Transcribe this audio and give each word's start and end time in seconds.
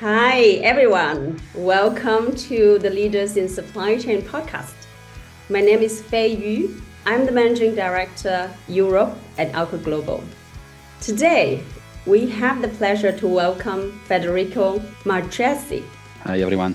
Hi, 0.00 0.60
everyone. 0.62 1.40
Welcome 1.54 2.36
to 2.36 2.78
the 2.78 2.90
Leaders 2.90 3.38
in 3.38 3.48
Supply 3.48 3.96
Chain 3.96 4.20
podcast. 4.20 4.74
My 5.48 5.62
name 5.62 5.78
is 5.78 6.02
Fei 6.02 6.34
Yu. 6.34 6.82
I'm 7.06 7.24
the 7.24 7.32
Managing 7.32 7.74
Director, 7.74 8.50
Europe 8.68 9.16
at 9.38 9.54
Alcott 9.54 9.84
Global. 9.84 10.22
Today, 11.00 11.64
we 12.04 12.28
have 12.28 12.60
the 12.60 12.68
pleasure 12.68 13.10
to 13.10 13.26
welcome 13.26 13.98
Federico 14.04 14.80
Marchesi. 15.04 15.82
Hi, 16.24 16.40
everyone. 16.40 16.74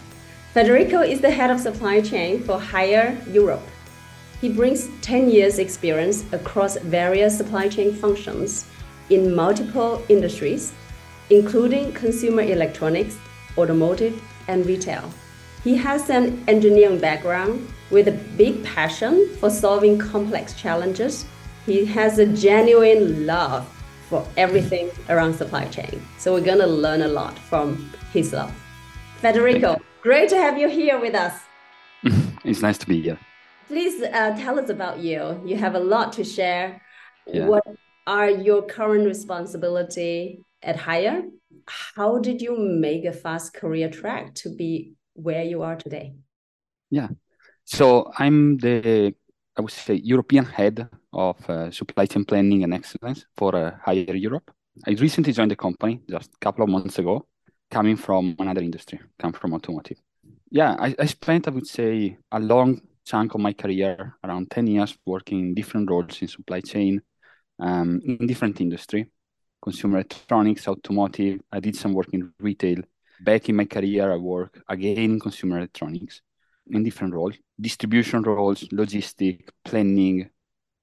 Federico 0.55 1.01
is 1.01 1.21
the 1.21 1.29
head 1.29 1.51
of 1.51 1.59
supply 1.59 2.01
chain 2.01 2.41
for 2.41 2.57
Haier 2.57 3.15
Europe. 3.31 3.67
He 4.41 4.49
brings 4.49 4.89
10 5.03 5.29
years' 5.29 5.59
experience 5.59 6.25
across 6.33 6.75
various 6.77 7.37
supply 7.37 7.67
chain 7.67 7.93
functions 7.93 8.65
in 9.11 9.35
multiple 9.35 10.01
industries 10.09 10.73
including 11.31 11.93
consumer 11.93 12.41
electronics, 12.41 13.17
automotive, 13.57 14.21
and 14.49 14.65
retail. 14.65 15.09
He 15.63 15.77
has 15.77 16.09
an 16.09 16.43
engineering 16.47 16.99
background 16.99 17.67
with 17.89 18.09
a 18.09 18.11
big 18.37 18.63
passion 18.65 19.29
for 19.39 19.49
solving 19.49 19.97
complex 19.97 20.53
challenges. 20.53 21.25
He 21.65 21.85
has 21.85 22.19
a 22.19 22.25
genuine 22.25 23.25
love 23.25 23.65
for 24.09 24.27
everything 24.35 24.91
around 25.07 25.35
supply 25.35 25.65
chain. 25.65 26.05
So 26.17 26.33
we're 26.33 26.41
going 26.41 26.59
to 26.59 26.67
learn 26.67 27.01
a 27.03 27.07
lot 27.07 27.39
from 27.39 27.89
his 28.11 28.33
love. 28.33 28.53
Federico, 29.17 29.77
great 30.01 30.27
to 30.29 30.35
have 30.35 30.57
you 30.57 30.67
here 30.67 30.99
with 30.99 31.15
us. 31.15 31.39
it's 32.43 32.61
nice 32.61 32.77
to 32.79 32.87
be 32.87 33.01
here. 33.01 33.17
Please 33.67 34.01
uh, 34.01 34.35
tell 34.37 34.59
us 34.59 34.69
about 34.69 34.99
you. 34.99 35.41
You 35.45 35.55
have 35.55 35.75
a 35.75 35.79
lot 35.79 36.11
to 36.13 36.25
share. 36.25 36.81
Yeah. 37.25 37.45
What 37.45 37.63
are 38.05 38.29
your 38.29 38.63
current 38.63 39.05
responsibility 39.05 40.43
at 40.63 40.77
Haier. 40.77 41.23
How 41.67 42.19
did 42.19 42.41
you 42.41 42.57
make 42.57 43.05
a 43.05 43.13
fast 43.13 43.53
career 43.53 43.89
track 43.89 44.33
to 44.35 44.55
be 44.55 44.93
where 45.13 45.43
you 45.43 45.61
are 45.61 45.75
today? 45.75 46.13
Yeah. 46.89 47.09
So 47.65 48.11
I'm 48.17 48.57
the, 48.57 49.13
I 49.57 49.61
would 49.61 49.71
say, 49.71 49.95
European 49.95 50.45
head 50.45 50.89
of 51.13 51.49
uh, 51.49 51.71
supply 51.71 52.05
chain 52.05 52.25
planning 52.25 52.63
and 52.63 52.73
excellence 52.73 53.25
for 53.37 53.55
uh, 53.55 53.71
Haier 53.85 54.19
Europe. 54.19 54.51
I 54.87 54.91
recently 54.91 55.33
joined 55.33 55.51
the 55.51 55.55
company 55.55 56.01
just 56.09 56.33
a 56.33 56.37
couple 56.39 56.63
of 56.63 56.69
months 56.69 56.97
ago, 56.99 57.27
coming 57.69 57.97
from 57.97 58.35
another 58.39 58.61
industry, 58.61 58.99
come 59.19 59.33
from 59.33 59.53
automotive. 59.53 59.97
Yeah, 60.49 60.75
I, 60.79 60.95
I 60.97 61.05
spent, 61.05 61.47
I 61.47 61.51
would 61.51 61.67
say, 61.67 62.17
a 62.31 62.39
long 62.39 62.81
chunk 63.05 63.35
of 63.35 63.41
my 63.41 63.53
career, 63.53 64.15
around 64.23 64.51
10 64.51 64.67
years, 64.67 64.97
working 65.05 65.39
in 65.39 65.53
different 65.53 65.89
roles 65.89 66.21
in 66.21 66.27
supply 66.27 66.61
chain, 66.61 67.01
um, 67.59 68.01
in 68.03 68.25
different 68.27 68.59
industry 68.61 69.07
consumer 69.61 69.97
electronics, 69.97 70.67
automotive. 70.67 71.41
I 71.51 71.59
did 71.59 71.75
some 71.75 71.93
work 71.93 72.09
in 72.13 72.33
retail. 72.39 72.81
Back 73.21 73.49
in 73.49 73.55
my 73.55 73.65
career, 73.65 74.11
I 74.11 74.17
work 74.17 74.61
again 74.67 74.97
in 74.97 75.19
consumer 75.19 75.57
electronics 75.57 76.21
in 76.67 76.83
different 76.83 77.13
roles, 77.13 77.35
distribution 77.59 78.23
roles, 78.23 78.61
logistic, 78.69 79.49
planning, 79.63 80.29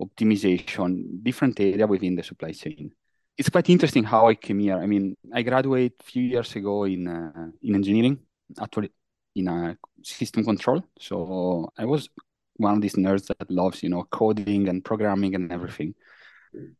optimization, 0.01 1.23
different 1.23 1.59
area 1.61 1.87
within 1.87 2.15
the 2.15 2.23
supply 2.23 2.53
chain. 2.53 2.93
It's 3.37 3.49
quite 3.49 3.71
interesting 3.71 4.05
how 4.05 4.29
I 4.29 4.35
came 4.35 4.59
here. 4.61 4.79
I 4.79 4.87
mean, 4.87 5.17
I 5.33 5.43
graduated 5.43 5.93
a 6.01 6.05
few 6.05 6.23
years 6.23 6.55
ago 6.57 6.85
in 6.85 7.07
uh, 7.07 7.51
in 7.63 7.75
engineering, 7.75 8.19
actually 8.61 8.91
in 9.35 9.49
a 9.49 9.77
system 10.03 10.45
control. 10.45 10.83
So 10.99 11.71
I 11.79 11.85
was 11.85 12.09
one 12.57 12.75
of 12.75 12.81
these 12.81 12.95
nerds 12.95 13.27
that 13.29 13.51
loves, 13.51 13.83
you 13.83 13.89
know, 13.89 14.05
coding 14.11 14.69
and 14.69 14.85
programming 14.85 15.35
and 15.35 15.53
everything. 15.53 15.95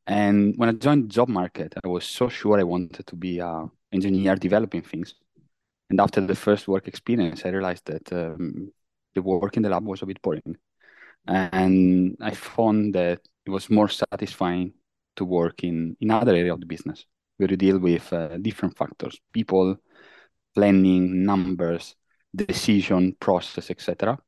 And 0.07 0.55
when 0.57 0.69
I 0.69 0.73
joined 0.73 1.05
the 1.05 1.09
job 1.09 1.29
market, 1.29 1.75
I 1.83 1.89
was 1.89 2.05
so 2.05 2.29
sure 2.29 2.59
I 2.59 2.65
wanted 2.65 3.07
to 3.07 3.17
be 3.17 3.39
an 3.41 3.71
engineer 3.93 4.37
developing 4.37 4.83
things. 4.83 5.15
And 5.91 6.01
after 6.01 6.21
the 6.21 6.35
first 6.35 6.69
work 6.69 6.89
experience, 6.89 7.45
I 7.45 7.51
realized 7.51 7.87
that 7.87 8.13
um, 8.13 8.73
the 9.15 9.23
work 9.23 9.57
in 9.57 9.63
the 9.63 9.71
lab 9.71 9.85
was 9.85 10.03
a 10.03 10.07
bit 10.07 10.21
boring. 10.23 10.57
And 11.27 12.17
I 12.21 12.33
found 12.33 12.95
that 12.95 13.21
it 13.47 13.51
was 13.51 13.71
more 13.71 13.89
satisfying 13.89 14.73
to 15.17 15.25
work 15.25 15.65
in, 15.65 15.97
in 16.01 16.11
other 16.11 16.35
area 16.35 16.53
of 16.53 16.61
the 16.61 16.67
business 16.67 17.05
where 17.37 17.51
you 17.51 17.57
deal 17.57 17.79
with 17.79 18.13
uh, 18.13 18.37
different 18.39 18.77
factors, 18.77 19.21
people, 19.33 19.77
planning, 20.55 21.25
numbers, 21.25 21.95
decision 22.35 23.17
process, 23.21 23.71
etc. 23.71 24.19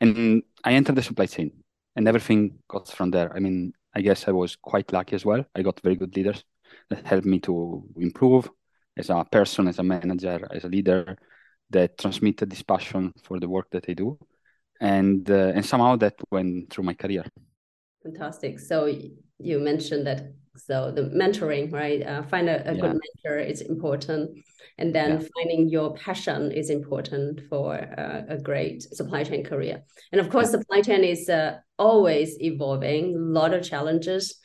And 0.00 0.42
I 0.64 0.72
entered 0.72 0.96
the 0.96 1.02
supply 1.02 1.26
chain 1.26 1.52
and 1.96 2.08
everything 2.08 2.58
goes 2.68 2.90
from 2.90 3.10
there. 3.10 3.34
I 3.34 3.40
mean, 3.40 3.72
I 3.94 4.00
guess 4.00 4.28
I 4.28 4.32
was 4.32 4.56
quite 4.56 4.92
lucky 4.92 5.16
as 5.16 5.24
well. 5.24 5.44
I 5.54 5.62
got 5.62 5.80
very 5.80 5.96
good 5.96 6.14
leaders 6.16 6.44
that 6.90 7.06
helped 7.06 7.26
me 7.26 7.40
to 7.40 7.84
improve 7.96 8.48
as 8.96 9.10
a 9.10 9.24
person, 9.30 9.68
as 9.68 9.78
a 9.78 9.82
manager, 9.82 10.46
as 10.50 10.64
a 10.64 10.68
leader 10.68 11.16
that 11.70 11.98
transmitted 11.98 12.50
this 12.50 12.62
passion 12.62 13.12
for 13.22 13.40
the 13.40 13.48
work 13.48 13.70
that 13.70 13.86
I 13.88 13.94
do. 13.94 14.18
And 14.80 15.30
uh, 15.30 15.52
and 15.54 15.64
somehow 15.64 15.96
that 15.96 16.14
went 16.30 16.70
through 16.70 16.84
my 16.84 16.94
career. 16.94 17.24
Fantastic. 18.02 18.58
So 18.58 18.86
you 19.38 19.58
mentioned 19.58 20.06
that 20.06 20.32
so 20.56 20.90
the 20.90 21.02
mentoring, 21.02 21.72
right? 21.72 22.04
Uh, 22.04 22.22
find 22.24 22.48
a, 22.48 22.68
a 22.68 22.74
yeah. 22.74 22.80
good 22.80 23.00
mentor 23.24 23.38
is 23.38 23.60
important, 23.60 24.38
and 24.78 24.94
then 24.94 25.20
yeah. 25.20 25.28
finding 25.36 25.68
your 25.68 25.94
passion 25.94 26.50
is 26.52 26.70
important 26.70 27.42
for 27.48 27.74
uh, 27.74 28.22
a 28.28 28.38
great 28.38 28.82
supply 28.82 29.24
chain 29.24 29.44
career. 29.44 29.82
And 30.12 30.20
of 30.20 30.30
course, 30.30 30.50
supply 30.50 30.80
chain 30.80 31.04
is 31.04 31.28
uh, 31.28 31.58
always 31.78 32.40
evolving, 32.40 33.14
a 33.14 33.18
lot 33.18 33.54
of 33.54 33.62
challenges. 33.62 34.36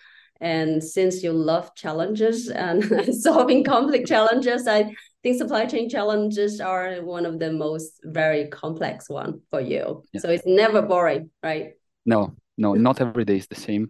And 0.42 0.84
since 0.84 1.24
you 1.24 1.32
love 1.32 1.74
challenges 1.76 2.50
and 2.50 2.84
solving 3.22 3.64
complex 3.64 4.10
challenges, 4.10 4.68
I 4.68 4.94
think 5.24 5.38
supply 5.38 5.66
chain 5.66 5.90
challenges 5.90 6.60
are 6.60 6.98
one 6.98 7.26
of 7.26 7.40
the 7.40 7.52
most 7.52 8.02
very 8.04 8.48
complex 8.50 9.10
one 9.10 9.42
for 9.50 9.62
you. 9.62 10.04
Yeah. 10.14 10.22
So 10.22 10.30
it's 10.30 10.46
never 10.46 10.82
boring, 10.82 11.32
right? 11.42 11.72
No, 12.06 12.36
no, 12.58 12.74
not 12.74 13.02
every 13.02 13.26
day 13.26 13.38
is 13.38 13.48
the 13.48 13.56
same. 13.56 13.90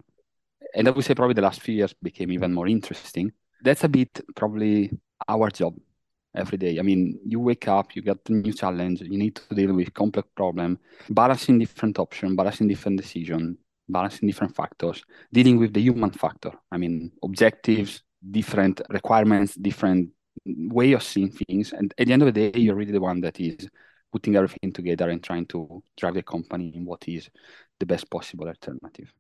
And 0.75 0.87
I 0.87 0.91
would 0.91 1.05
say 1.05 1.15
probably 1.15 1.33
the 1.33 1.41
last 1.41 1.61
few 1.61 1.73
years 1.73 1.93
became 1.93 2.31
even 2.31 2.53
more 2.53 2.67
interesting. 2.67 3.31
That's 3.63 3.83
a 3.85 3.89
bit 3.89 4.19
probably 4.35 4.91
our 5.27 5.49
job 5.49 5.75
every 6.35 6.57
day. 6.57 6.77
I 6.77 6.81
mean, 6.81 7.17
you 7.25 7.39
wake 7.39 7.67
up, 7.69 7.95
you 7.95 8.01
get 8.01 8.17
a 8.27 8.33
new 8.33 8.51
challenge, 8.51 9.01
you 9.01 9.17
need 9.17 9.35
to 9.35 9.55
deal 9.55 9.73
with 9.73 9.93
complex 9.93 10.27
problem, 10.35 10.77
balancing 11.09 11.57
different 11.59 11.97
options, 11.97 12.35
balancing 12.35 12.67
different 12.67 13.01
decisions, 13.01 13.57
balancing 13.87 14.27
different 14.27 14.53
factors, 14.53 15.01
dealing 15.31 15.57
with 15.57 15.73
the 15.73 15.81
human 15.81 16.11
factor. 16.11 16.51
I 16.71 16.77
mean, 16.77 17.11
objectives, 17.23 18.03
different 18.29 18.81
requirements, 18.89 19.55
different 19.55 20.09
way 20.45 20.91
of 20.91 21.03
seeing 21.03 21.31
things. 21.31 21.71
And 21.71 21.93
at 21.97 22.07
the 22.07 22.13
end 22.13 22.23
of 22.23 22.33
the 22.33 22.51
day, 22.51 22.59
you're 22.59 22.75
really 22.75 22.91
the 22.91 22.99
one 22.99 23.21
that 23.21 23.39
is 23.39 23.69
putting 24.11 24.35
everything 24.35 24.73
together 24.73 25.09
and 25.09 25.23
trying 25.23 25.45
to 25.47 25.81
drive 25.97 26.15
the 26.15 26.23
company 26.23 26.73
in 26.75 26.85
what 26.85 27.07
is 27.07 27.29
the 27.79 27.85
best 27.85 28.09
possible 28.09 28.47
alternative. 28.47 29.11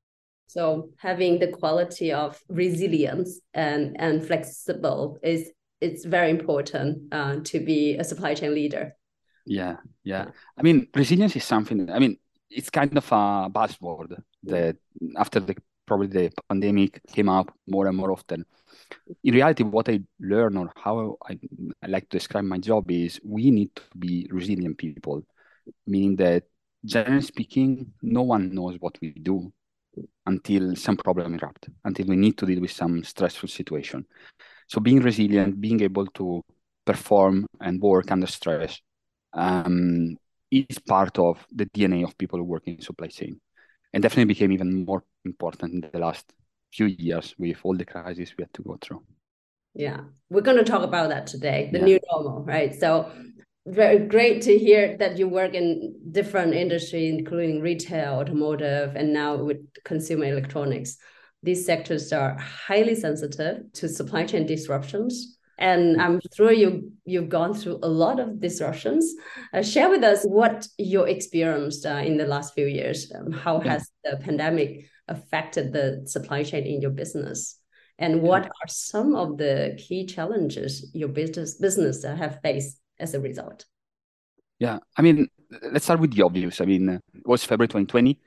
So 0.47 0.89
having 0.97 1.39
the 1.39 1.47
quality 1.47 2.11
of 2.11 2.39
resilience 2.49 3.39
and, 3.53 3.95
and 3.99 4.25
flexible 4.25 5.17
is 5.23 5.51
it's 5.81 6.05
very 6.05 6.29
important 6.29 7.13
uh, 7.13 7.37
to 7.43 7.59
be 7.59 7.95
a 7.95 8.03
supply 8.03 8.33
chain 8.33 8.53
leader. 8.53 8.95
Yeah, 9.45 9.77
yeah. 10.03 10.27
I 10.57 10.61
mean, 10.63 10.87
resilience 10.95 11.35
is 11.35 11.43
something. 11.43 11.89
I 11.91 11.99
mean, 11.99 12.17
it's 12.49 12.69
kind 12.69 12.95
of 12.97 13.05
a 13.11 13.49
buzzword 13.49 14.17
that 14.43 14.77
after 15.17 15.39
the 15.39 15.55
probably 15.85 16.07
the 16.07 16.31
pandemic 16.49 16.99
came 17.07 17.29
up 17.29 17.53
more 17.67 17.87
and 17.87 17.95
more 17.95 18.11
often. 18.11 18.45
In 19.23 19.33
reality, 19.35 19.63
what 19.63 19.87
I 19.89 20.01
learn 20.19 20.57
or 20.57 20.71
how 20.75 21.17
I, 21.27 21.37
I 21.83 21.87
like 21.87 22.09
to 22.09 22.17
describe 22.17 22.45
my 22.45 22.57
job 22.57 22.89
is 22.89 23.19
we 23.23 23.51
need 23.51 23.75
to 23.75 23.83
be 23.97 24.27
resilient 24.31 24.77
people, 24.77 25.23
meaning 25.85 26.15
that 26.15 26.43
generally 26.83 27.21
speaking, 27.21 27.93
no 28.01 28.23
one 28.23 28.53
knows 28.53 28.77
what 28.79 28.97
we 29.01 29.11
do 29.11 29.51
until 30.25 30.75
some 30.75 30.97
problem 30.97 31.35
erupt, 31.35 31.69
until 31.83 32.07
we 32.07 32.15
need 32.15 32.37
to 32.37 32.45
deal 32.45 32.61
with 32.61 32.71
some 32.71 33.03
stressful 33.03 33.49
situation. 33.49 34.05
So 34.67 34.79
being 34.81 34.99
resilient, 34.99 35.59
being 35.61 35.81
able 35.81 36.07
to 36.07 36.43
perform 36.85 37.45
and 37.61 37.81
work 37.81 38.11
under 38.11 38.27
stress 38.27 38.79
um, 39.33 40.17
is 40.51 40.79
part 40.79 41.17
of 41.19 41.45
the 41.51 41.65
DNA 41.67 42.03
of 42.03 42.17
people 42.17 42.39
who 42.39 42.45
work 42.45 42.63
in 42.67 42.81
supply 42.81 43.07
chain, 43.07 43.39
and 43.93 44.01
definitely 44.01 44.33
became 44.33 44.51
even 44.51 44.85
more 44.85 45.03
important 45.23 45.73
in 45.73 45.89
the 45.91 45.99
last 45.99 46.33
few 46.71 46.85
years 46.85 47.35
with 47.37 47.57
all 47.63 47.75
the 47.75 47.85
crises 47.85 48.33
we 48.37 48.43
had 48.43 48.53
to 48.53 48.63
go 48.63 48.77
through. 48.81 49.03
Yeah, 49.73 50.01
we're 50.29 50.41
going 50.41 50.57
to 50.57 50.63
talk 50.63 50.83
about 50.83 51.09
that 51.09 51.27
today, 51.27 51.69
the 51.71 51.79
yeah. 51.79 51.85
new 51.85 51.99
normal, 52.09 52.43
right? 52.43 52.73
So 52.73 53.11
very 53.65 53.99
great 53.99 54.41
to 54.43 54.57
hear 54.57 54.95
that 54.97 55.17
you 55.17 55.27
work 55.27 55.53
in 55.53 55.95
different 56.11 56.53
industries, 56.53 57.13
including 57.13 57.61
retail, 57.61 58.15
automotive, 58.15 58.95
and 58.95 59.11
now 59.11 59.35
with 59.35 59.57
consumer 59.83 60.25
electronics 60.25 60.97
these 61.45 61.65
sectors 61.65 62.11
are 62.11 62.37
highly 62.39 62.95
sensitive 62.95 63.71
to 63.73 63.87
supply 63.87 64.25
chain 64.25 64.47
disruptions. 64.47 65.37
And 65.57 66.01
I'm 66.01 66.19
sure 66.35 66.51
you 66.51 66.91
you've 67.05 67.29
gone 67.29 67.53
through 67.53 67.79
a 67.81 67.87
lot 67.87 68.19
of 68.19 68.41
disruptions. 68.41 69.13
Uh, 69.53 69.61
share 69.61 69.89
with 69.89 70.03
us 70.03 70.25
what 70.25 70.67
you 70.77 71.03
experienced 71.03 71.85
uh, 71.85 72.01
in 72.09 72.17
the 72.17 72.25
last 72.25 72.53
few 72.53 72.65
years. 72.65 73.09
Um, 73.15 73.31
how 73.31 73.59
has 73.61 73.89
the 74.03 74.17
pandemic 74.17 74.89
affected 75.07 75.71
the 75.71 76.01
supply 76.07 76.43
chain 76.43 76.65
in 76.65 76.81
your 76.81 76.91
business? 76.91 77.57
And 77.97 78.21
what 78.21 78.47
are 78.47 78.67
some 78.67 79.15
of 79.15 79.37
the 79.37 79.79
key 79.81 80.05
challenges 80.05 80.91
your 80.93 81.09
business 81.09 81.55
business 81.55 82.03
have 82.03 82.39
faced 82.43 82.79
as 82.99 83.13
a 83.13 83.19
result? 83.19 83.65
Yeah, 84.59 84.79
I 84.97 85.01
mean, 85.01 85.27
let's 85.71 85.85
start 85.85 85.99
with 85.99 86.13
the 86.13 86.23
obvious. 86.23 86.61
I 86.61 86.65
mean, 86.65 86.89
it 86.89 87.27
was 87.27 87.43
February 87.43 87.67
2020. 87.67 88.19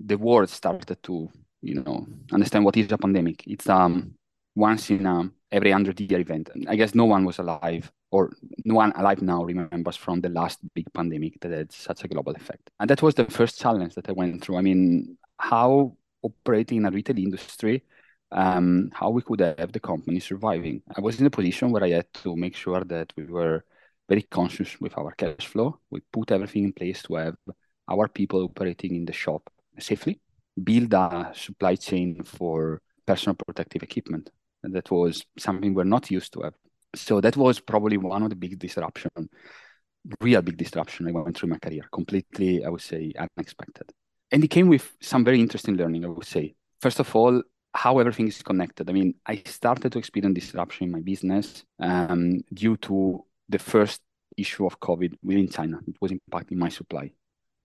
The 0.00 0.16
world 0.18 0.50
started 0.50 1.02
to, 1.02 1.28
you 1.62 1.74
know, 1.74 2.06
understand 2.32 2.64
what 2.64 2.76
is 2.76 2.90
a 2.92 2.98
pandemic. 2.98 3.46
It's 3.46 3.68
um 3.68 4.14
once 4.54 4.90
in 4.90 5.06
a 5.06 5.30
every 5.52 5.72
hundred 5.72 6.00
year 6.00 6.20
event. 6.20 6.50
I 6.68 6.76
guess 6.76 6.94
no 6.94 7.04
one 7.06 7.24
was 7.24 7.38
alive 7.38 7.90
or 8.10 8.32
no 8.64 8.74
one 8.74 8.92
alive 8.92 9.22
now 9.22 9.44
remembers 9.44 9.96
from 9.96 10.20
the 10.20 10.28
last 10.28 10.58
big 10.74 10.92
pandemic 10.92 11.40
that 11.40 11.52
had 11.52 11.72
such 11.72 12.04
a 12.04 12.08
global 12.08 12.34
effect. 12.34 12.70
And 12.78 12.90
that 12.90 13.02
was 13.02 13.14
the 13.14 13.24
first 13.26 13.60
challenge 13.60 13.94
that 13.94 14.08
I 14.08 14.12
went 14.12 14.42
through. 14.42 14.56
I 14.56 14.62
mean, 14.62 15.16
how 15.38 15.96
operating 16.22 16.78
in 16.78 16.86
a 16.86 16.90
retail 16.90 17.18
industry, 17.18 17.84
um, 18.32 18.90
how 18.92 19.10
we 19.10 19.22
could 19.22 19.40
have 19.40 19.72
the 19.72 19.80
company 19.80 20.20
surviving. 20.20 20.82
I 20.94 21.00
was 21.00 21.20
in 21.20 21.26
a 21.26 21.30
position 21.30 21.70
where 21.70 21.84
I 21.84 21.90
had 21.90 22.12
to 22.22 22.36
make 22.36 22.54
sure 22.56 22.84
that 22.84 23.12
we 23.16 23.24
were 23.24 23.64
very 24.10 24.22
conscious 24.22 24.80
with 24.80 24.98
our 24.98 25.12
cash 25.12 25.46
flow. 25.46 25.78
We 25.90 26.00
put 26.12 26.32
everything 26.32 26.64
in 26.64 26.72
place 26.72 27.00
to 27.04 27.14
have 27.14 27.36
our 27.88 28.08
people 28.08 28.42
operating 28.42 28.96
in 28.96 29.04
the 29.04 29.12
shop 29.12 29.42
safely, 29.78 30.20
build 30.62 30.92
a 30.92 31.32
supply 31.34 31.76
chain 31.76 32.22
for 32.24 32.82
personal 33.06 33.36
protective 33.36 33.84
equipment. 33.84 34.30
And 34.64 34.74
that 34.74 34.90
was 34.90 35.24
something 35.38 35.72
we're 35.72 35.94
not 35.96 36.10
used 36.10 36.32
to 36.34 36.42
have. 36.42 36.54
So 36.96 37.20
that 37.20 37.36
was 37.36 37.60
probably 37.60 37.98
one 37.98 38.24
of 38.24 38.30
the 38.30 38.36
big 38.36 38.58
disruption, 38.58 39.10
real 40.20 40.42
big 40.42 40.56
disruption 40.56 41.08
I 41.08 41.12
went 41.12 41.36
through 41.36 41.50
my 41.50 41.58
career, 41.58 41.84
completely, 41.92 42.64
I 42.64 42.68
would 42.68 42.82
say, 42.82 43.12
unexpected. 43.16 43.90
And 44.32 44.42
it 44.42 44.48
came 44.48 44.68
with 44.68 44.90
some 45.00 45.24
very 45.24 45.40
interesting 45.40 45.76
learning, 45.76 46.04
I 46.04 46.08
would 46.08 46.26
say. 46.26 46.56
First 46.80 46.98
of 46.98 47.14
all, 47.14 47.42
how 47.72 48.00
everything 48.00 48.26
is 48.26 48.42
connected. 48.42 48.90
I 48.90 48.92
mean, 48.92 49.14
I 49.24 49.42
started 49.46 49.92
to 49.92 49.98
experience 49.98 50.34
disruption 50.34 50.86
in 50.86 50.90
my 50.90 51.00
business 51.00 51.64
um, 51.78 52.40
due 52.52 52.76
to 52.78 53.24
the 53.50 53.58
first 53.58 54.00
issue 54.36 54.64
of 54.66 54.80
COVID 54.80 55.12
within 55.22 55.48
China. 55.48 55.78
It 55.86 55.96
was 56.00 56.12
impacting 56.12 56.56
my 56.56 56.68
supply. 56.68 57.10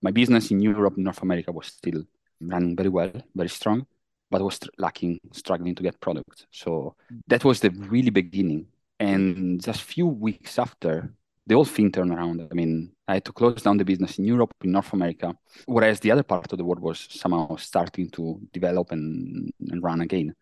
My 0.02 0.10
business 0.10 0.50
in 0.50 0.60
Europe, 0.60 0.96
North 0.96 1.22
America 1.22 1.52
was 1.52 1.68
still 1.68 2.02
running 2.40 2.76
very 2.76 2.90
well, 2.90 3.12
very 3.34 3.48
strong, 3.48 3.86
but 4.30 4.42
was 4.42 4.60
lacking, 4.78 5.20
struggling 5.32 5.74
to 5.74 5.82
get 5.82 6.00
products. 6.00 6.46
So 6.50 6.96
that 7.28 7.44
was 7.44 7.60
the 7.60 7.70
really 7.70 8.10
beginning. 8.10 8.66
And 8.98 9.62
just 9.62 9.80
a 9.80 9.84
few 9.84 10.06
weeks 10.06 10.58
after, 10.58 11.12
the 11.46 11.54
whole 11.54 11.64
thing 11.64 11.92
turned 11.92 12.12
around. 12.12 12.46
I 12.50 12.54
mean, 12.54 12.92
I 13.06 13.14
had 13.14 13.24
to 13.26 13.32
close 13.32 13.62
down 13.62 13.76
the 13.76 13.84
business 13.84 14.18
in 14.18 14.24
Europe, 14.24 14.52
in 14.62 14.72
North 14.72 14.92
America, 14.92 15.34
whereas 15.66 16.00
the 16.00 16.10
other 16.10 16.24
part 16.24 16.52
of 16.52 16.58
the 16.58 16.64
world 16.64 16.80
was 16.80 17.06
somehow 17.10 17.56
starting 17.56 18.10
to 18.10 18.40
develop 18.52 18.90
and, 18.90 19.52
and 19.70 19.82
run 19.82 20.00
again. 20.00 20.34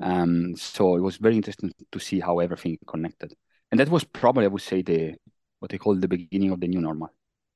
Um, 0.00 0.54
so 0.56 0.96
it 0.96 1.00
was 1.00 1.16
very 1.16 1.36
interesting 1.36 1.72
to 1.90 1.98
see 1.98 2.20
how 2.20 2.38
everything 2.38 2.78
connected. 2.86 3.34
And 3.72 3.80
that 3.80 3.88
was 3.88 4.04
probably, 4.04 4.44
I 4.44 4.48
would 4.48 4.62
say, 4.62 4.82
the 4.82 5.14
what 5.58 5.70
they 5.70 5.78
call 5.78 5.94
the 5.94 6.06
beginning 6.06 6.50
of 6.50 6.60
the 6.60 6.68
new 6.68 6.80
normal. 6.80 7.08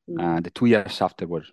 Mm. 0.09 0.39
Uh, 0.39 0.41
the 0.41 0.51
two 0.51 0.67
years 0.67 1.03
after 1.03 1.27
were 1.27 1.45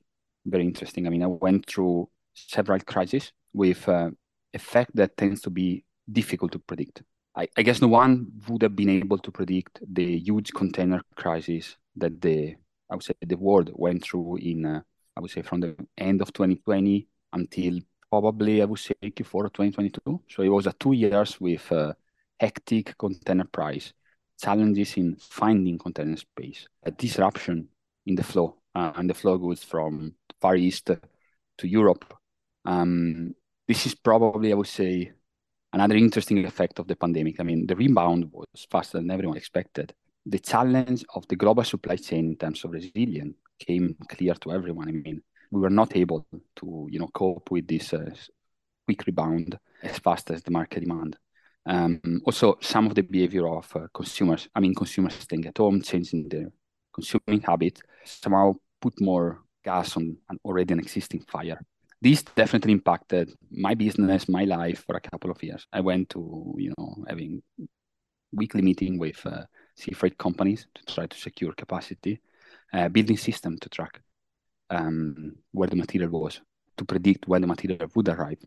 very 0.45 0.63
interesting. 0.63 1.05
I 1.05 1.09
mean, 1.09 1.21
I 1.21 1.27
went 1.27 1.65
through 1.65 2.09
several 2.33 2.79
crises 2.79 3.33
with 3.51 3.87
uh, 3.89 4.11
effect 4.53 4.91
that 4.95 5.17
tends 5.17 5.41
to 5.41 5.49
be 5.49 5.83
difficult 6.09 6.53
to 6.53 6.59
predict. 6.59 7.03
I, 7.35 7.47
I, 7.57 7.63
guess 7.63 7.81
no 7.81 7.87
one 7.89 8.27
would 8.47 8.61
have 8.61 8.75
been 8.75 8.89
able 8.89 9.17
to 9.17 9.31
predict 9.31 9.79
the 9.85 10.17
huge 10.19 10.53
container 10.53 11.01
crisis 11.15 11.75
that 11.97 12.21
the 12.21 12.55
I 12.89 12.95
would 12.95 13.03
say 13.03 13.13
the 13.21 13.35
world 13.35 13.71
went 13.73 14.03
through 14.03 14.37
in 14.37 14.65
uh, 14.65 14.81
I 15.17 15.19
would 15.19 15.31
say 15.31 15.41
from 15.41 15.61
the 15.61 15.75
end 15.97 16.21
of 16.21 16.31
2020 16.31 17.07
until 17.33 17.79
probably 18.09 18.61
I 18.61 18.65
would 18.65 18.79
say 18.79 18.93
Q4 19.01 19.45
of 19.45 19.53
2022. 19.53 20.21
So 20.29 20.43
it 20.43 20.49
was 20.49 20.67
a 20.67 20.73
two 20.73 20.93
years 20.93 21.41
with 21.41 21.69
uh, 21.71 21.93
hectic 22.39 22.97
container 22.97 23.45
price 23.45 23.93
challenges 24.43 24.97
in 24.97 25.15
finding 25.15 25.77
container 25.77 26.17
space, 26.17 26.67
a 26.83 26.91
disruption 26.91 27.67
in 28.05 28.15
the 28.15 28.23
flow, 28.23 28.57
uh, 28.75 28.91
and 28.95 29.09
the 29.09 29.13
flow 29.13 29.37
goes 29.37 29.63
from 29.63 30.13
Far 30.41 30.55
East 30.55 30.91
to 31.57 31.67
Europe. 31.67 32.05
Um, 32.65 33.33
this 33.67 33.85
is 33.85 33.95
probably, 33.95 34.51
I 34.51 34.55
would 34.55 34.67
say, 34.67 35.13
another 35.71 35.95
interesting 35.95 36.45
effect 36.45 36.79
of 36.79 36.87
the 36.87 36.95
pandemic. 36.95 37.39
I 37.39 37.43
mean, 37.43 37.65
the 37.67 37.75
rebound 37.75 38.29
was 38.31 38.67
faster 38.69 38.97
than 38.97 39.11
everyone 39.11 39.37
expected. 39.37 39.93
The 40.25 40.39
challenge 40.39 41.05
of 41.15 41.27
the 41.27 41.35
global 41.35 41.63
supply 41.63 41.95
chain 41.95 42.25
in 42.31 42.35
terms 42.35 42.63
of 42.63 42.71
resilience 42.71 43.35
came 43.59 43.95
clear 44.09 44.33
to 44.35 44.51
everyone. 44.51 44.89
I 44.89 44.91
mean, 44.91 45.21
we 45.51 45.61
were 45.61 45.69
not 45.69 45.95
able 45.95 46.25
to, 46.57 46.87
you 46.89 46.99
know, 46.99 47.09
cope 47.13 47.51
with 47.51 47.67
this 47.67 47.93
uh, 47.93 48.09
quick 48.85 49.05
rebound 49.05 49.57
as 49.81 49.99
fast 49.99 50.31
as 50.31 50.43
the 50.43 50.51
market 50.51 50.81
demand. 50.81 51.17
Um, 51.65 52.21
also, 52.25 52.57
some 52.61 52.87
of 52.87 52.95
the 52.95 53.03
behavior 53.03 53.47
of 53.47 53.73
uh, 53.75 53.87
consumers, 53.93 54.49
I 54.53 54.59
mean, 54.59 54.75
consumers 54.75 55.13
staying 55.15 55.45
at 55.47 55.57
home, 55.57 55.81
changing 55.81 56.29
their 56.29 56.51
consuming 56.93 57.41
habit, 57.41 57.79
somehow 58.03 58.53
put 58.81 58.99
more 58.99 59.41
gas 59.63 59.95
on 59.95 60.17
an 60.29 60.39
already 60.43 60.73
an 60.73 60.79
existing 60.79 61.21
fire. 61.21 61.59
This 62.01 62.21
definitely 62.21 62.73
impacted 62.73 63.31
my 63.49 63.75
business, 63.75 64.27
my 64.27 64.43
life 64.43 64.83
for 64.85 64.97
a 64.97 65.01
couple 65.01 65.31
of 65.31 65.41
years. 65.41 65.65
I 65.71 65.79
went 65.79 66.09
to, 66.09 66.53
you 66.57 66.73
know, 66.77 66.95
having 67.07 67.41
weekly 68.33 68.61
meeting 68.61 68.99
with 68.99 69.25
uh, 69.25 69.43
sea 69.75 69.93
freight 69.93 70.17
companies 70.17 70.67
to 70.75 70.93
try 70.93 71.05
to 71.05 71.17
secure 71.17 71.53
capacity, 71.53 72.19
uh, 72.73 72.89
building 72.89 73.15
system 73.17 73.57
to 73.59 73.69
track 73.69 74.01
um, 74.69 75.35
where 75.51 75.69
the 75.69 75.75
material 75.75 76.09
was, 76.09 76.41
to 76.77 76.85
predict 76.85 77.27
when 77.27 77.41
the 77.41 77.47
material 77.47 77.87
would 77.95 78.09
arrive, 78.09 78.39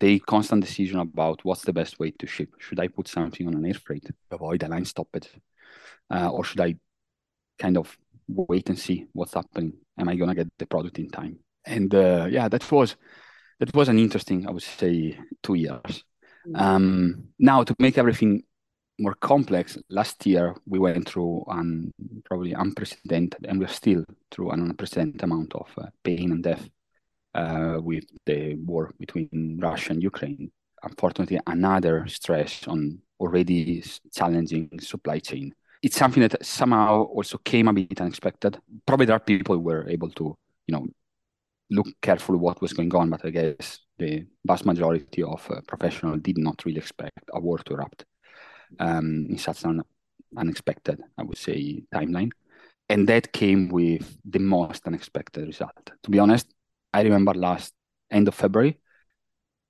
take 0.00 0.26
constant 0.26 0.64
decision 0.64 0.98
about 1.00 1.44
what's 1.44 1.62
the 1.62 1.72
best 1.72 1.98
way 1.98 2.10
to 2.12 2.26
ship. 2.26 2.50
Should 2.58 2.80
I 2.80 2.88
put 2.88 3.08
something 3.08 3.46
on 3.46 3.54
an 3.54 3.66
air 3.66 3.74
freight 3.74 4.08
avoid 4.30 4.62
a 4.62 4.68
line 4.68 4.84
stoppage, 4.84 5.28
uh, 6.10 6.30
or 6.30 6.44
should 6.44 6.60
I 6.60 6.76
kind 7.58 7.76
of 7.76 7.96
wait 8.28 8.68
and 8.68 8.78
see 8.78 9.06
what's 9.12 9.34
happening? 9.34 9.74
Am 9.98 10.08
I 10.08 10.16
gonna 10.16 10.34
get 10.34 10.48
the 10.58 10.66
product 10.66 10.98
in 10.98 11.10
time? 11.10 11.38
And 11.64 11.94
uh, 11.94 12.26
yeah, 12.30 12.48
that 12.48 12.70
was 12.70 12.96
that 13.60 13.74
was 13.74 13.88
an 13.88 13.98
interesting, 13.98 14.46
I 14.46 14.50
would 14.50 14.62
say, 14.62 15.18
two 15.42 15.54
years. 15.54 16.04
Mm-hmm. 16.46 16.56
Um, 16.56 17.28
now 17.38 17.62
to 17.62 17.74
make 17.78 17.96
everything 17.98 18.42
more 18.98 19.14
complex, 19.14 19.78
last 19.88 20.24
year 20.26 20.54
we 20.66 20.78
went 20.78 21.08
through 21.08 21.44
an 21.48 21.92
probably 22.24 22.52
unprecedented, 22.52 23.46
and 23.46 23.58
we're 23.60 23.68
still 23.68 24.04
through 24.30 24.50
an 24.50 24.60
unprecedented 24.60 25.22
amount 25.22 25.54
of 25.54 25.68
uh, 25.78 25.86
pain 26.02 26.32
and 26.32 26.42
death 26.42 26.68
uh, 27.34 27.78
with 27.80 28.04
the 28.26 28.54
war 28.56 28.92
between 28.98 29.58
Russia 29.60 29.92
and 29.92 30.02
Ukraine. 30.02 30.50
Unfortunately, 30.82 31.38
another 31.46 32.06
stress 32.08 32.66
on 32.68 32.98
already 33.20 33.82
challenging 34.12 34.68
supply 34.80 35.18
chain. 35.18 35.54
It's 35.82 35.96
something 35.96 36.22
that 36.22 36.44
somehow 36.44 37.02
also 37.04 37.38
came 37.38 37.68
a 37.68 37.72
bit 37.72 38.00
unexpected. 38.00 38.58
Probably 38.86 39.06
there 39.06 39.16
are 39.16 39.20
people 39.20 39.56
who 39.56 39.60
were 39.60 39.88
able 39.88 40.10
to, 40.10 40.36
you 40.66 40.72
know, 40.74 40.86
look 41.70 41.86
carefully 42.00 42.38
what 42.38 42.60
was 42.60 42.72
going 42.72 42.94
on, 42.94 43.10
but 43.10 43.24
I 43.24 43.30
guess 43.30 43.80
the 43.98 44.26
vast 44.44 44.66
majority 44.66 45.22
of 45.22 45.46
uh, 45.50 45.60
professionals 45.66 46.20
did 46.22 46.38
not 46.38 46.64
really 46.64 46.78
expect 46.78 47.20
a 47.32 47.40
war 47.40 47.58
to 47.58 47.74
erupt 47.74 48.04
um, 48.78 49.26
in 49.28 49.38
such 49.38 49.64
an 49.64 49.82
unexpected, 50.36 51.00
I 51.18 51.22
would 51.22 51.38
say, 51.38 51.82
timeline. 51.94 52.30
And 52.88 53.08
that 53.08 53.32
came 53.32 53.68
with 53.68 54.18
the 54.24 54.40
most 54.40 54.86
unexpected 54.86 55.46
result. 55.46 55.90
To 56.02 56.10
be 56.10 56.18
honest, 56.18 56.53
I 56.94 57.02
remember 57.02 57.34
last 57.34 57.74
end 58.08 58.28
of 58.28 58.36
February, 58.36 58.78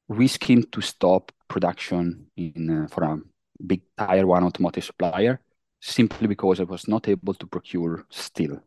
risking 0.08 0.62
to 0.72 0.82
stop 0.82 1.32
production 1.48 2.26
in 2.36 2.84
uh, 2.84 2.86
for 2.88 3.02
a 3.04 3.18
big 3.66 3.80
tier 3.98 4.26
one 4.26 4.44
automotive 4.44 4.84
supplier 4.84 5.40
simply 5.80 6.26
because 6.26 6.60
I 6.60 6.64
was 6.64 6.86
not 6.86 7.08
able 7.08 7.32
to 7.32 7.46
procure 7.46 8.04
steel. 8.10 8.62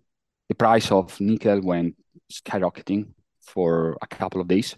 The 0.49 0.55
price 0.55 0.91
of 0.91 1.21
nickel 1.21 1.61
went 1.61 1.97
skyrocketing 2.33 3.09
for 3.41 3.95
a 4.01 4.07
couple 4.07 4.41
of 4.41 4.47
days, 4.47 4.75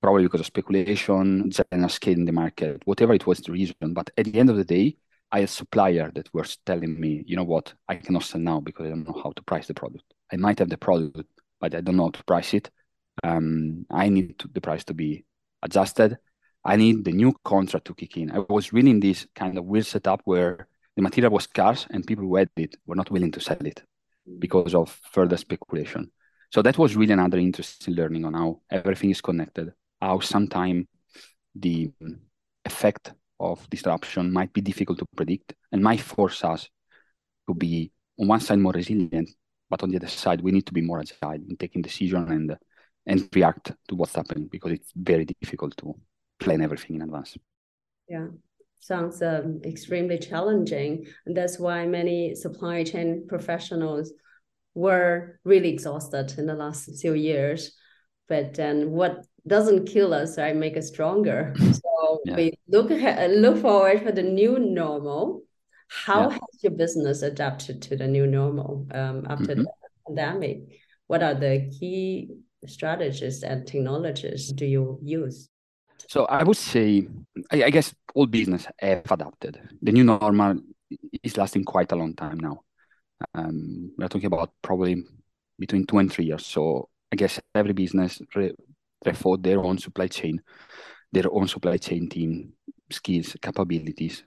probably 0.00 0.22
because 0.22 0.40
of 0.40 0.46
speculation, 0.46 1.50
general 1.50 1.90
scale 1.90 2.14
in 2.14 2.24
the 2.24 2.32
market, 2.32 2.80
whatever 2.86 3.12
it 3.12 3.26
was 3.26 3.40
the 3.40 3.52
reason. 3.52 3.92
But 3.92 4.08
at 4.16 4.24
the 4.24 4.38
end 4.38 4.48
of 4.48 4.56
the 4.56 4.64
day, 4.64 4.96
I 5.30 5.40
had 5.40 5.50
a 5.50 5.52
supplier 5.52 6.10
that 6.14 6.32
was 6.32 6.56
telling 6.64 6.98
me, 6.98 7.24
you 7.26 7.36
know 7.36 7.44
what, 7.44 7.74
I 7.86 7.96
cannot 7.96 8.22
sell 8.22 8.40
now 8.40 8.60
because 8.60 8.86
I 8.86 8.88
don't 8.88 9.06
know 9.06 9.20
how 9.22 9.32
to 9.32 9.42
price 9.42 9.66
the 9.66 9.74
product. 9.74 10.04
I 10.32 10.36
might 10.36 10.60
have 10.60 10.70
the 10.70 10.78
product, 10.78 11.28
but 11.60 11.74
I 11.74 11.82
don't 11.82 11.96
know 11.96 12.04
how 12.04 12.10
to 12.10 12.24
price 12.24 12.54
it 12.54 12.70
um, 13.22 13.86
I 13.90 14.08
need 14.08 14.38
to, 14.40 14.48
the 14.48 14.60
price 14.60 14.84
to 14.84 14.94
be 14.94 15.24
adjusted. 15.62 16.18
I 16.64 16.76
need 16.76 17.04
the 17.04 17.12
new 17.12 17.34
contract 17.44 17.86
to 17.86 17.94
kick 17.94 18.16
in. 18.16 18.30
I 18.30 18.38
was 18.48 18.72
really 18.72 18.90
in 18.90 19.00
this 19.00 19.26
kind 19.34 19.58
of 19.58 19.64
weird 19.64 19.86
setup 19.86 20.22
where 20.24 20.68
the 20.96 21.02
material 21.02 21.32
was 21.32 21.44
scarce 21.44 21.86
and 21.90 22.06
people 22.06 22.24
who 22.24 22.36
had 22.36 22.50
it 22.56 22.76
were 22.86 22.94
not 22.94 23.10
willing 23.10 23.32
to 23.32 23.40
sell 23.40 23.64
it 23.64 23.82
because 24.38 24.74
of 24.74 25.00
further 25.12 25.36
speculation. 25.36 26.10
So 26.50 26.62
that 26.62 26.78
was 26.78 26.96
really 26.96 27.14
another 27.14 27.38
interesting 27.38 27.94
learning 27.94 28.24
on 28.24 28.34
how 28.34 28.60
everything 28.70 29.10
is 29.10 29.20
connected, 29.20 29.72
how 30.00 30.20
sometimes 30.20 30.86
the 31.54 31.90
effect 32.64 33.12
of 33.40 33.68
disruption 33.70 34.32
might 34.32 34.52
be 34.52 34.60
difficult 34.60 34.98
to 34.98 35.06
predict 35.16 35.54
and 35.72 35.82
might 35.82 36.00
force 36.00 36.44
us 36.44 36.68
to 37.48 37.54
be 37.54 37.90
on 38.18 38.28
one 38.28 38.40
side 38.40 38.58
more 38.58 38.72
resilient, 38.72 39.30
but 39.68 39.82
on 39.82 39.90
the 39.90 39.96
other 39.96 40.06
side 40.06 40.40
we 40.40 40.52
need 40.52 40.66
to 40.66 40.72
be 40.72 40.82
more 40.82 41.00
agile 41.00 41.32
in 41.48 41.56
taking 41.56 41.82
decision 41.82 42.30
and 42.30 42.56
and 43.06 43.28
react 43.34 43.72
to 43.88 43.94
what's 43.94 44.14
happening 44.14 44.48
because 44.50 44.72
it's 44.72 44.92
very 44.94 45.24
difficult 45.24 45.76
to 45.78 45.94
plan 46.38 46.60
everything 46.60 46.96
in 46.96 47.02
advance. 47.02 47.36
Yeah. 48.08 48.28
sounds 48.80 49.22
um, 49.22 49.60
extremely 49.64 50.18
challenging. 50.18 51.06
And 51.26 51.36
that's 51.36 51.58
why 51.58 51.86
many 51.86 52.34
supply 52.34 52.84
chain 52.84 53.26
professionals 53.28 54.12
were 54.74 55.38
really 55.44 55.68
exhausted 55.68 56.34
in 56.38 56.46
the 56.46 56.54
last 56.54 56.90
few 57.00 57.14
years. 57.14 57.72
But 58.28 58.54
then 58.54 58.90
what 58.90 59.24
doesn't 59.46 59.86
kill 59.86 60.14
us, 60.14 60.38
right, 60.38 60.56
make 60.56 60.76
us 60.76 60.88
stronger. 60.88 61.54
So 62.04 62.20
yeah. 62.24 62.36
we 62.36 62.52
look 62.68 62.90
look 62.90 63.62
forward 63.62 64.02
for 64.02 64.10
the 64.12 64.24
new 64.24 64.58
normal. 64.58 65.42
How 65.88 66.28
yeah. 66.28 66.32
has 66.32 66.62
your 66.62 66.72
business 66.72 67.22
adapted 67.22 67.80
to 67.82 67.96
the 67.96 68.08
new 68.08 68.26
normal 68.26 68.88
um, 68.92 69.24
after 69.28 69.54
mm-hmm. 69.54 69.62
the 69.62 69.72
pandemic? 70.06 70.80
What 71.06 71.22
are 71.22 71.34
the 71.34 71.70
key 71.78 72.38
strategies 72.66 73.42
and 73.42 73.66
technologies 73.66 74.52
do 74.52 74.66
you 74.66 74.98
use? 75.02 75.48
So 76.08 76.24
I 76.26 76.42
would 76.42 76.56
say, 76.56 77.06
I, 77.50 77.64
I 77.64 77.70
guess 77.70 77.94
all 78.14 78.26
business 78.26 78.66
have 78.78 79.10
adapted. 79.10 79.60
The 79.80 79.92
new 79.92 80.04
normal 80.04 80.60
is 81.22 81.36
lasting 81.36 81.64
quite 81.64 81.92
a 81.92 81.96
long 81.96 82.14
time 82.14 82.38
now. 82.38 82.62
Um, 83.34 83.92
we're 83.96 84.08
talking 84.08 84.26
about 84.26 84.52
probably 84.62 85.04
between 85.58 85.86
two 85.86 85.98
and 85.98 86.12
three 86.12 86.26
years. 86.26 86.44
So 86.46 86.88
I 87.12 87.16
guess 87.16 87.40
every 87.54 87.72
business 87.72 88.20
re- 88.34 88.54
refought 89.06 89.42
their 89.42 89.60
own 89.60 89.78
supply 89.78 90.08
chain, 90.08 90.42
their 91.12 91.32
own 91.32 91.46
supply 91.46 91.76
chain 91.76 92.08
team, 92.08 92.52
skills, 92.90 93.36
capabilities, 93.40 94.24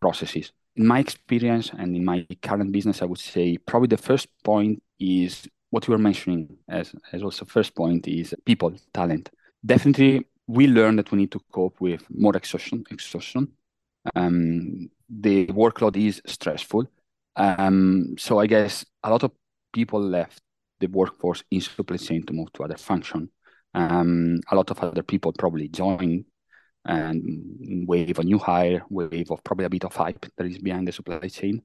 processes. 0.00 0.52
In 0.76 0.86
my 0.86 0.98
experience 0.98 1.70
and 1.76 1.96
in 1.96 2.04
my 2.04 2.26
current 2.42 2.72
business, 2.72 3.00
I 3.00 3.06
would 3.06 3.18
say 3.18 3.56
probably 3.56 3.88
the 3.88 3.96
first 3.96 4.28
point 4.44 4.82
is 4.98 5.48
what 5.70 5.86
you 5.86 5.92
were 5.92 5.98
mentioning 5.98 6.56
as, 6.68 6.94
as 7.12 7.22
also 7.22 7.44
first 7.44 7.74
point 7.74 8.06
is 8.08 8.34
people, 8.44 8.74
talent. 8.92 9.30
Definitely 9.64 10.26
we 10.46 10.66
learned 10.66 10.98
that 10.98 11.10
we 11.10 11.18
need 11.18 11.32
to 11.32 11.40
cope 11.52 11.80
with 11.80 12.04
more 12.10 12.36
exhaustion. 12.36 12.84
exhaustion. 12.90 13.48
Um, 14.14 14.88
the 15.08 15.46
workload 15.46 15.96
is 15.96 16.22
stressful. 16.26 16.86
Um, 17.34 18.14
so 18.18 18.38
I 18.38 18.46
guess 18.46 18.84
a 19.02 19.10
lot 19.10 19.24
of 19.24 19.32
people 19.72 20.00
left 20.00 20.40
the 20.78 20.86
workforce 20.86 21.42
in 21.50 21.60
supply 21.60 21.96
chain 21.96 22.24
to 22.26 22.32
move 22.32 22.52
to 22.54 22.64
other 22.64 22.76
function. 22.76 23.30
Um, 23.74 24.40
a 24.50 24.56
lot 24.56 24.70
of 24.70 24.78
other 24.78 25.02
people 25.02 25.32
probably 25.32 25.68
join 25.68 26.24
and 26.84 27.86
wave 27.88 28.18
a 28.18 28.24
new 28.24 28.38
hire, 28.38 28.82
wave 28.88 29.30
of 29.30 29.42
probably 29.42 29.66
a 29.66 29.70
bit 29.70 29.84
of 29.84 29.94
hype 29.94 30.24
that 30.36 30.46
is 30.46 30.58
behind 30.58 30.86
the 30.86 30.92
supply 30.92 31.28
chain. 31.28 31.62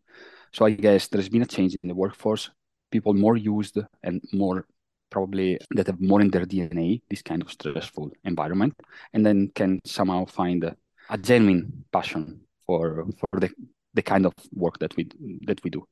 So 0.51 0.65
I 0.65 0.71
guess 0.71 1.07
there's 1.07 1.29
been 1.29 1.43
a 1.43 1.45
change 1.45 1.77
in 1.83 1.87
the 1.89 1.95
workforce. 1.95 2.49
People 2.91 3.13
more 3.13 3.37
used 3.37 3.77
and 4.03 4.21
more 4.33 4.65
probably 5.09 5.57
that 5.71 5.87
have 5.87 6.01
more 6.01 6.21
in 6.21 6.29
their 6.29 6.45
DNA 6.45 7.01
this 7.09 7.21
kind 7.21 7.41
of 7.41 7.51
stressful 7.51 8.11
environment, 8.23 8.73
and 9.13 9.25
then 9.25 9.51
can 9.55 9.79
somehow 9.85 10.25
find 10.25 10.63
a, 10.63 10.75
genuine 11.17 11.83
passion 11.91 12.39
for 12.65 13.05
for 13.19 13.39
the 13.39 13.49
the 13.93 14.01
kind 14.01 14.25
of 14.25 14.33
work 14.53 14.79
that 14.79 14.95
we 14.95 15.09
that 15.45 15.61
we 15.63 15.69
do. 15.69 15.85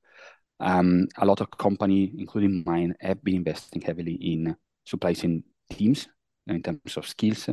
Um, 0.60 1.08
a 1.18 1.26
lot 1.26 1.42
of 1.42 1.52
company, 1.52 2.12
including 2.18 2.64
mine, 2.66 2.96
have 3.02 3.24
been 3.24 3.36
investing 3.36 3.82
heavily 3.82 4.14
in 4.14 4.56
supply 4.86 5.14
chain 5.14 5.44
teams 5.70 6.08
in 6.48 6.62
terms 6.62 6.98
of 6.98 7.08
skills, 7.08 7.50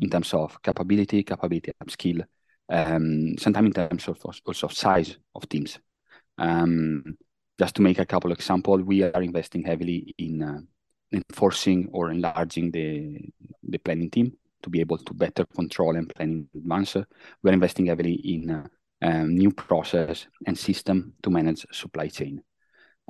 in 0.00 0.10
terms 0.10 0.32
of 0.32 0.62
capability, 0.62 1.22
capability 1.22 1.72
upskill, 1.82 2.24
um, 2.70 3.34
sometimes 3.38 3.66
in 3.66 3.72
terms 3.72 4.08
of 4.08 4.18
also 4.46 4.68
size 4.68 5.16
of 5.34 5.48
teams. 5.48 5.78
Um, 6.38 7.16
just 7.60 7.74
to 7.74 7.82
make 7.82 7.98
a 7.98 8.06
couple 8.06 8.32
of 8.32 8.38
examples, 8.38 8.82
we 8.82 9.02
are 9.02 9.22
investing 9.22 9.62
heavily 9.62 10.14
in 10.16 10.42
uh, 10.42 10.60
enforcing 11.12 11.88
or 11.92 12.10
enlarging 12.10 12.70
the 12.70 13.20
the 13.62 13.78
planning 13.78 14.10
team 14.10 14.32
to 14.62 14.70
be 14.70 14.80
able 14.80 14.96
to 14.96 15.12
better 15.14 15.44
control 15.44 15.96
and 15.96 16.08
plan 16.08 16.30
in 16.30 16.60
advance. 16.60 16.96
We're 17.42 17.52
investing 17.52 17.86
heavily 17.86 18.14
in 18.14 18.50
uh, 18.50 18.66
um, 19.02 19.36
new 19.36 19.50
process 19.50 20.26
and 20.46 20.56
system 20.56 21.12
to 21.22 21.30
manage 21.30 21.66
supply 21.72 22.08
chain. 22.08 22.42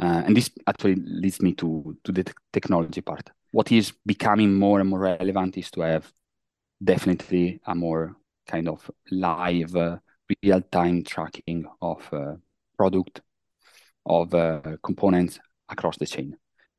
Uh, 0.03 0.23
and 0.25 0.37
this 0.37 0.51
actually 0.67 0.97
leads 0.97 1.41
me 1.43 1.53
to, 1.55 1.97
to 2.05 2.13
the 2.13 2.25
technology 2.53 3.03
part. 3.03 3.31
What 3.53 3.71
is 3.71 3.93
becoming 4.07 4.55
more 4.55 4.81
and 4.81 4.89
more 4.89 5.01
relevant 5.01 5.59
is 5.59 5.71
to 5.73 5.81
have 5.83 6.13
definitely 6.83 7.61
a 7.67 7.75
more 7.75 8.17
kind 8.47 8.69
of 8.69 8.91
live, 9.11 9.77
uh, 9.77 9.99
real-time 10.43 11.03
tracking 11.05 11.67
of 11.83 12.09
uh, 12.13 12.35
product, 12.77 13.21
of 14.07 14.35
uh, 14.35 14.61
components 14.83 15.39
across 15.69 15.97
the 15.97 16.07
chain. 16.07 16.37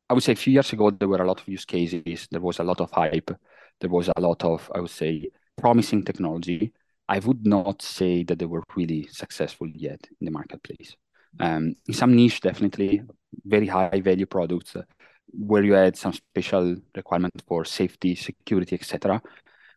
I 0.09 0.13
would 0.13 0.23
say 0.23 0.33
a 0.33 0.35
few 0.35 0.53
years 0.53 0.73
ago, 0.73 0.91
there 0.91 1.07
were 1.07 1.21
a 1.21 1.27
lot 1.27 1.41
of 1.41 1.47
use 1.47 1.65
cases. 1.65 2.27
There 2.29 2.41
was 2.41 2.59
a 2.59 2.63
lot 2.63 2.81
of 2.81 2.91
hype. 2.91 3.31
There 3.79 3.89
was 3.89 4.09
a 4.15 4.19
lot 4.19 4.43
of, 4.43 4.69
I 4.75 4.79
would 4.79 4.89
say, 4.89 5.29
promising 5.57 6.03
technology. 6.03 6.73
I 7.07 7.19
would 7.19 7.45
not 7.45 7.81
say 7.81 8.23
that 8.23 8.39
they 8.39 8.45
were 8.45 8.63
really 8.75 9.07
successful 9.07 9.67
yet 9.67 9.99
in 10.19 10.25
the 10.25 10.31
marketplace. 10.31 10.95
Um, 11.39 11.75
in 11.87 11.93
some 11.93 12.15
niche, 12.15 12.41
definitely 12.41 13.03
very 13.45 13.67
high 13.67 14.01
value 14.01 14.25
products 14.25 14.75
uh, 14.75 14.83
where 15.27 15.63
you 15.63 15.73
had 15.73 15.95
some 15.95 16.13
special 16.13 16.75
requirement 16.95 17.41
for 17.47 17.63
safety, 17.63 18.15
security, 18.15 18.75
etc. 18.75 19.21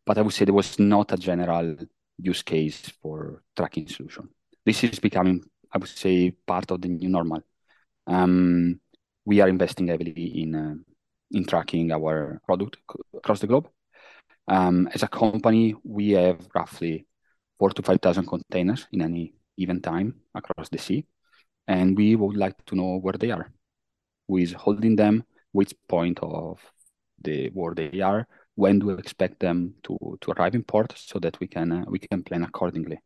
But 0.04 0.18
I 0.18 0.22
would 0.22 0.32
say 0.32 0.44
there 0.44 0.54
was 0.54 0.78
not 0.78 1.12
a 1.12 1.16
general 1.16 1.76
use 2.18 2.42
case 2.42 2.92
for 3.00 3.42
tracking 3.56 3.88
solution. 3.88 4.28
This 4.66 4.84
is 4.84 4.98
becoming, 4.98 5.44
I 5.74 5.78
would 5.78 5.88
say, 5.88 6.30
part 6.46 6.70
of 6.70 6.80
the 6.80 6.88
new 6.88 7.08
normal. 7.08 7.42
Um, 8.06 8.80
we 9.24 9.40
are 9.40 9.48
investing 9.48 9.88
heavily 9.88 10.42
in 10.42 10.54
uh, 10.54 10.74
in 11.32 11.44
tracking 11.44 11.90
our 11.90 12.40
product 12.46 12.76
across 13.16 13.40
the 13.40 13.46
globe. 13.48 13.68
Um, 14.46 14.88
as 14.94 15.02
a 15.02 15.08
company, 15.08 15.74
we 15.82 16.10
have 16.10 16.46
roughly 16.54 17.06
four 17.58 17.70
to 17.70 17.82
5,000 17.82 18.26
containers 18.26 18.86
in 18.92 19.02
any 19.02 19.34
given 19.58 19.80
time 19.80 20.14
across 20.34 20.68
the 20.68 20.78
sea, 20.78 21.06
and 21.66 21.96
we 21.96 22.14
would 22.14 22.36
like 22.36 22.64
to 22.66 22.76
know 22.76 22.98
where 22.98 23.14
they 23.18 23.30
are, 23.30 23.50
who 24.28 24.36
is 24.36 24.52
holding 24.52 24.96
them, 24.96 25.24
which 25.52 25.74
point 25.88 26.20
of 26.22 26.60
the 27.22 27.50
where 27.50 27.74
they 27.74 28.00
are, 28.00 28.28
when 28.54 28.78
do 28.78 28.86
we 28.86 28.94
expect 28.94 29.40
them 29.40 29.74
to 29.82 30.18
to 30.20 30.30
arrive 30.32 30.54
in 30.54 30.62
port, 30.62 30.92
so 30.96 31.18
that 31.18 31.40
we 31.40 31.48
can 31.48 31.72
uh, 31.72 31.84
we 31.88 31.98
can 31.98 32.22
plan 32.22 32.44
accordingly. 32.44 32.98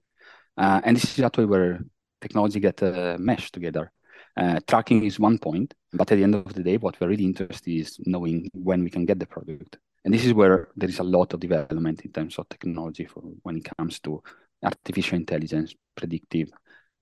Uh, 0.58 0.80
and 0.84 0.96
this 0.96 1.18
is 1.18 1.24
actually 1.24 1.46
where 1.46 1.80
technology 2.20 2.60
get 2.60 2.82
uh, 2.82 3.16
meshed 3.18 3.54
together. 3.54 3.92
Uh, 4.36 4.60
tracking 4.66 5.04
is 5.04 5.18
one 5.18 5.38
point, 5.38 5.74
but 5.92 6.10
at 6.12 6.16
the 6.16 6.22
end 6.22 6.34
of 6.34 6.52
the 6.54 6.62
day, 6.62 6.76
what 6.76 7.00
we're 7.00 7.08
really 7.08 7.24
interested 7.24 7.70
in 7.70 7.80
is 7.80 7.98
knowing 8.06 8.48
when 8.52 8.84
we 8.84 8.90
can 8.90 9.04
get 9.04 9.18
the 9.18 9.26
product. 9.26 9.78
And 10.04 10.14
this 10.14 10.24
is 10.24 10.32
where 10.32 10.68
there 10.76 10.88
is 10.88 11.00
a 11.00 11.04
lot 11.04 11.34
of 11.34 11.40
development 11.40 12.02
in 12.02 12.12
terms 12.12 12.38
of 12.38 12.48
technology 12.48 13.04
for 13.04 13.22
when 13.42 13.56
it 13.56 13.68
comes 13.76 13.98
to 14.00 14.22
artificial 14.62 15.16
intelligence, 15.16 15.74
predictive 15.96 16.50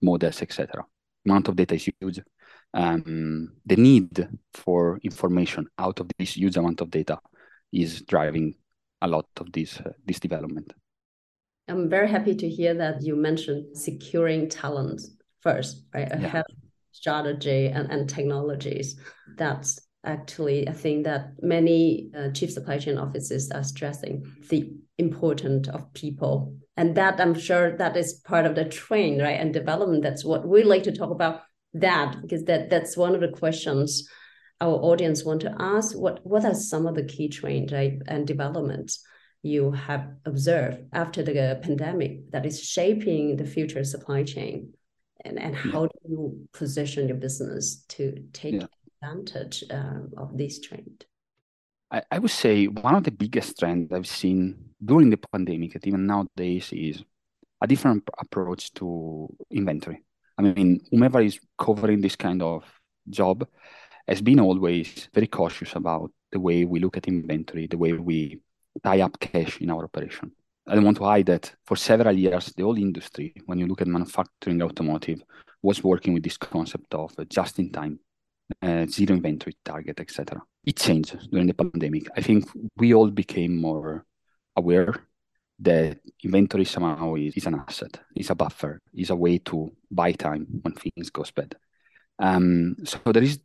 models, 0.01 0.43
etc. 0.43 0.85
Amount 1.25 1.49
of 1.49 1.57
data 1.57 1.75
is 1.75 1.89
huge. 2.01 2.21
Um, 2.73 3.53
the 3.65 3.77
need 3.77 4.29
for 4.55 4.99
information 5.03 5.67
out 5.79 6.01
of 6.01 6.11
this 6.19 6.37
huge 6.37 6.57
amount 6.57 6.81
of 6.81 6.91
data 6.91 7.19
is 7.73 8.03
driving 8.03 8.55
a 9.03 9.09
lot 9.09 9.27
of 9.39 9.53
this 9.53 9.79
uh, 9.81 9.93
this 10.05 10.21
development. 10.21 10.73
I'm 11.69 11.89
very 11.89 12.09
happy 12.09 12.35
to 12.35 12.49
hear 12.49 12.75
that 12.75 13.03
you 13.03 13.17
mentioned 13.17 13.77
securing 13.77 14.49
talent 14.49 15.03
first, 15.43 15.85
right? 15.93 16.11
Ahead 16.11 16.45
yeah 16.49 16.57
strategy 16.97 17.67
and, 17.67 17.91
and 17.91 18.09
technologies. 18.09 18.99
That's 19.37 19.79
actually 20.05 20.67
a 20.67 20.73
thing 20.73 21.03
that 21.03 21.33
many 21.43 22.11
uh, 22.17 22.31
chief 22.31 22.51
supply 22.51 22.79
chain 22.79 22.97
offices 22.97 23.51
are 23.51 23.63
stressing 23.63 24.25
the 24.49 24.73
importance 24.99 25.69
of 25.69 25.93
people 25.93 26.55
and 26.77 26.95
that 26.95 27.21
i'm 27.21 27.35
sure 27.35 27.77
that 27.77 27.97
is 27.97 28.23
part 28.25 28.47
of 28.47 28.55
the 28.55 28.65
train 28.65 29.21
right 29.21 29.39
and 29.41 29.53
development 29.53 30.03
that's 30.03 30.25
what 30.25 30.47
we 30.47 30.63
like 30.63 30.85
to 30.85 30.93
talk 30.93 31.11
about 31.11 31.43
that 31.75 32.17
because 32.23 32.45
that 32.45 32.71
that's 32.71 32.97
one 32.97 33.15
of 33.15 33.21
the 33.21 33.29
questions 33.29 34.09
our 34.61 34.75
audience 34.75 35.25
want 35.25 35.41
to 35.41 35.55
ask 35.59 35.95
what 35.99 36.25
what 36.25 36.45
are 36.45 36.55
some 36.55 36.87
of 36.87 36.95
the 36.95 37.05
key 37.05 37.29
trends 37.29 37.73
right, 37.73 37.99
and 38.07 38.27
developments 38.27 39.05
you 39.43 39.71
have 39.71 40.09
observed 40.25 40.79
after 40.93 41.23
the 41.23 41.61
pandemic 41.63 42.31
that 42.33 42.47
is 42.47 42.63
shaping 42.63 43.37
the 43.37 43.45
future 43.45 43.85
supply 43.85 44.23
chain 44.23 44.73
and, 45.25 45.39
and 45.39 45.55
how 45.57 45.83
yeah. 45.83 45.89
do 45.89 46.09
you 46.09 46.49
position 46.53 47.09
your 47.09 47.17
business 47.17 47.85
to 47.89 48.25
take 48.33 48.55
yeah. 48.55 48.67
advantage 49.03 49.65
um, 49.71 50.11
of 50.17 50.37
this 50.37 50.61
trend? 50.61 51.05
I, 51.91 52.03
I 52.11 52.19
would 52.19 52.31
say 52.31 52.67
one 52.67 52.95
of 52.95 53.05
the 53.05 53.11
biggest 53.11 53.59
trends 53.59 53.93
I've 53.93 54.07
seen 54.07 54.71
during 54.85 55.11
the 55.11 55.17
pandemic 55.17 55.75
and 55.75 55.87
even 55.87 56.07
nowadays 56.07 56.73
is 56.73 57.03
a 57.61 57.67
different 57.67 58.09
approach 58.19 58.73
to 58.75 59.29
inventory. 59.51 60.03
I 60.39 60.43
mean, 60.43 60.81
whomever 60.91 61.21
is 61.21 61.41
covering 61.59 62.01
this 62.01 62.17
kind 62.17 62.43
of 62.43 62.65
job 63.09 63.47
has 64.07 64.21
been 64.21 64.41
always 64.41 65.09
very 65.15 65.27
cautious 65.27 65.75
about 65.75 66.11
the 66.33 66.41
way 66.41 66.65
we 66.65 66.81
look 66.81 66.97
at 66.97 67.09
inventory, 67.09 67.67
the 67.67 67.79
way 67.79 67.93
we 67.93 68.41
tie 68.83 69.01
up 69.01 69.19
cash 69.19 69.61
in 69.61 69.71
our 69.71 69.85
operation. 69.85 70.33
I 70.67 70.75
don't 70.75 70.85
want 70.85 70.97
to 70.99 71.05
hide 71.05 71.27
that 71.27 71.55
for 71.65 71.77
several 71.77 72.17
years, 72.17 72.53
the 72.57 72.65
whole 72.65 72.77
industry, 72.77 73.35
when 73.47 73.59
you 73.59 73.67
look 73.67 73.83
at 73.83 73.87
manufacturing 73.87 74.61
automotive, 74.63 75.23
was 75.63 75.83
working 75.85 76.13
with 76.13 76.25
this 76.25 76.37
concept 76.37 76.93
of 76.95 77.15
just 77.29 77.59
in 77.59 77.71
time, 77.71 78.01
uh, 78.63 78.87
zero 78.87 79.15
inventory 79.15 79.57
target, 79.65 80.01
etc. 80.01 80.43
It 80.65 80.77
changed 80.77 81.31
during 81.31 81.47
the 81.47 81.55
pandemic. 81.55 82.09
I 82.17 82.21
think 82.21 82.49
we 82.77 82.95
all 82.95 83.11
became 83.11 83.57
more 83.57 84.05
aware 84.57 84.95
that 85.61 85.99
inventory 86.23 86.65
somehow 86.65 87.15
is, 87.15 87.35
is 87.37 87.47
an 87.47 87.55
asset, 87.55 88.01
is 88.15 88.31
a 88.31 88.35
buffer, 88.35 88.81
is 88.93 89.11
a 89.11 89.17
way 89.17 89.39
to 89.39 89.73
buy 89.91 90.13
time 90.13 90.47
when 90.63 90.75
things 90.75 91.11
goes 91.11 91.31
bad. 91.31 91.55
Um, 92.19 92.77
so 92.85 92.99
there 93.13 93.23
is 93.23 93.39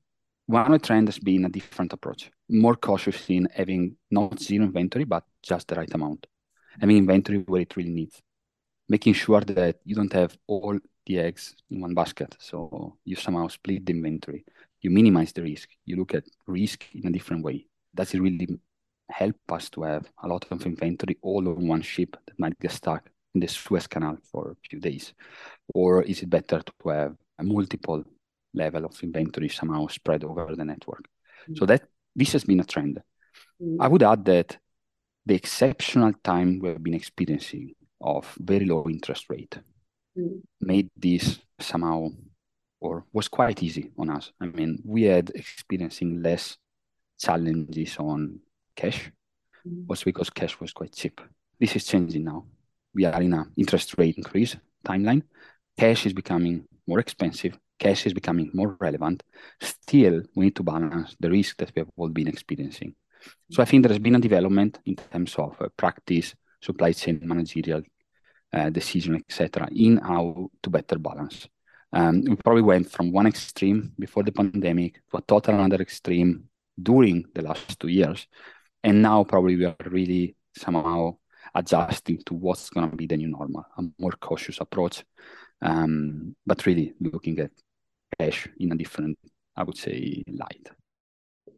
one 0.46 0.80
trend 0.80 1.08
has 1.08 1.20
been 1.20 1.46
a 1.46 1.50
different 1.50 1.94
approach, 1.94 2.32
more 2.50 2.76
cautious 2.76 3.30
in 3.30 3.48
having 3.54 3.96
not 4.10 4.40
zero 4.40 4.66
inventory, 4.66 5.06
but 5.06 5.24
just 5.42 5.68
the 5.68 5.76
right 5.76 5.94
amount. 5.94 6.28
Having 6.80 6.98
inventory 6.98 7.38
where 7.40 7.62
it 7.62 7.76
really 7.76 7.92
needs, 7.92 8.22
making 8.90 9.14
sure 9.14 9.42
that 9.42 9.80
you 9.84 9.96
don't 9.96 10.14
have 10.14 10.38
all 10.48 10.78
the 11.06 11.20
eggs 11.20 11.56
in 11.70 11.82
one 11.82 11.94
basket. 11.94 12.36
So 12.40 12.98
you 13.06 13.16
somehow 13.16 13.48
split 13.48 13.86
the 13.86 13.94
inventory, 13.94 14.46
you 14.82 14.90
minimize 14.90 15.34
the 15.34 15.44
risk, 15.44 15.70
you 15.86 15.96
look 15.96 16.14
at 16.14 16.26
risk 16.48 16.86
in 16.94 17.08
a 17.08 17.12
different 17.12 17.44
way. 17.44 17.66
Does 17.94 18.14
it 18.14 18.22
really 18.22 18.48
help 19.10 19.36
us 19.50 19.70
to 19.72 19.84
have 19.84 20.10
a 20.24 20.28
lot 20.28 20.46
of 20.50 20.66
inventory 20.66 21.18
all 21.22 21.48
on 21.48 21.68
one 21.68 21.82
ship 21.82 22.16
that 22.26 22.40
might 22.40 22.60
get 22.60 22.72
stuck 22.72 23.10
in 23.34 23.42
the 23.42 23.48
Suez 23.48 23.88
Canal 23.88 24.18
for 24.32 24.52
a 24.52 24.56
few 24.70 24.80
days? 24.80 25.14
Or 25.74 26.04
is 26.04 26.22
it 26.22 26.30
better 26.30 26.62
to 26.62 26.90
have 26.90 27.16
multiple 27.42 28.04
level 28.54 28.86
of 28.86 29.02
inventory 29.04 29.50
somehow 29.50 29.88
spread 29.88 30.24
over 30.24 30.56
the 30.56 30.66
network? 30.66 31.06
Mm-hmm. 31.44 31.56
So 31.56 31.66
that 31.66 31.84
this 32.16 32.34
has 32.34 32.44
been 32.44 32.60
a 32.60 32.66
trend. 32.66 33.02
Mm-hmm. 33.62 33.82
I 33.82 33.88
would 33.88 34.04
add 34.04 34.26
that 34.26 34.58
the 35.26 35.36
exceptional 35.36 36.14
time 36.24 36.60
we 36.60 36.70
have 36.70 36.84
been 36.84 36.94
experiencing 36.94 37.74
of 38.02 38.36
very 38.40 38.66
low 38.66 38.86
interest 38.90 39.30
rate 39.30 39.58
mm-hmm. 40.18 40.38
made 40.60 40.90
this 40.96 41.40
somehow 41.60 42.10
or 42.80 43.06
was 43.14 43.28
quite 43.28 43.62
easy 43.62 43.92
on 43.98 44.10
us. 44.10 44.32
I 44.42 44.48
mean, 44.48 44.82
we 44.84 45.04
had 45.04 45.32
experiencing 45.36 46.22
less 46.24 46.58
challenges 47.20 47.98
on 48.00 48.40
cash 48.76 49.12
mm-hmm. 49.68 49.86
was 49.88 50.04
because 50.04 50.30
cash 50.30 50.60
was 50.60 50.74
quite 50.74 50.94
cheap. 50.94 51.22
This 51.60 51.76
is 51.76 51.86
changing 51.86 52.24
now. 52.24 52.46
We 52.94 53.06
are 53.06 53.22
in 53.22 53.34
an 53.34 53.52
interest 53.56 53.96
rate 53.98 54.18
increase 54.18 54.56
timeline. 54.84 55.22
Cash 55.78 56.08
is 56.08 56.14
becoming 56.14 56.66
more 56.88 57.00
expensive. 57.00 57.58
Cash 57.82 58.06
is 58.06 58.14
becoming 58.14 58.52
more 58.54 58.78
relevant. 58.80 59.24
Still, 59.60 60.22
we 60.36 60.46
need 60.46 60.56
to 60.56 60.64
balance 60.64 61.16
the 61.20 61.32
risk 61.32 61.58
that 61.58 61.72
we 61.76 61.80
have 61.80 61.90
all 61.98 62.10
been 62.10 62.28
experiencing. 62.28 62.94
So 63.50 63.64
I 63.64 63.66
think 63.66 63.82
there 63.82 63.92
has 63.92 63.98
been 64.00 64.16
a 64.16 64.20
development 64.20 64.78
in 64.86 64.96
terms 64.96 65.34
of 65.36 65.60
uh, 65.60 65.68
practice, 65.76 66.36
supply 66.62 66.92
chain 66.92 67.20
managerial 67.24 67.82
uh, 68.54 68.70
decision, 68.70 69.16
etc., 69.16 69.68
in 69.72 69.98
how 69.98 70.52
to 70.62 70.70
better 70.70 71.00
balance. 71.00 71.48
Um, 71.92 72.22
we 72.22 72.36
probably 72.36 72.62
went 72.62 72.92
from 72.92 73.12
one 73.12 73.26
extreme 73.26 73.94
before 73.98 74.24
the 74.24 74.32
pandemic 74.32 75.02
to 75.10 75.18
a 75.18 75.22
total 75.22 75.56
another 75.56 75.82
extreme 75.82 76.50
during 76.82 77.26
the 77.34 77.42
last 77.42 77.80
two 77.80 77.88
years, 77.90 78.28
and 78.84 79.02
now 79.02 79.24
probably 79.24 79.56
we 79.56 79.66
are 79.66 79.76
really 79.88 80.36
somehow 80.56 81.18
adjusting 81.56 82.20
to 82.28 82.36
what's 82.36 82.70
going 82.70 82.92
to 82.92 82.96
be 82.96 83.08
the 83.08 83.18
new 83.18 83.28
normal, 83.28 83.66
a 83.78 83.84
more 83.98 84.14
cautious 84.22 84.60
approach, 84.62 85.04
um, 85.64 86.36
but 86.46 86.68
really 86.68 86.94
looking 87.00 87.40
at 87.40 87.52
cash 88.20 88.48
in 88.60 88.72
a 88.72 88.76
different, 88.76 89.18
I 89.56 89.64
would 89.64 89.78
say, 89.78 90.24
light. 90.28 90.68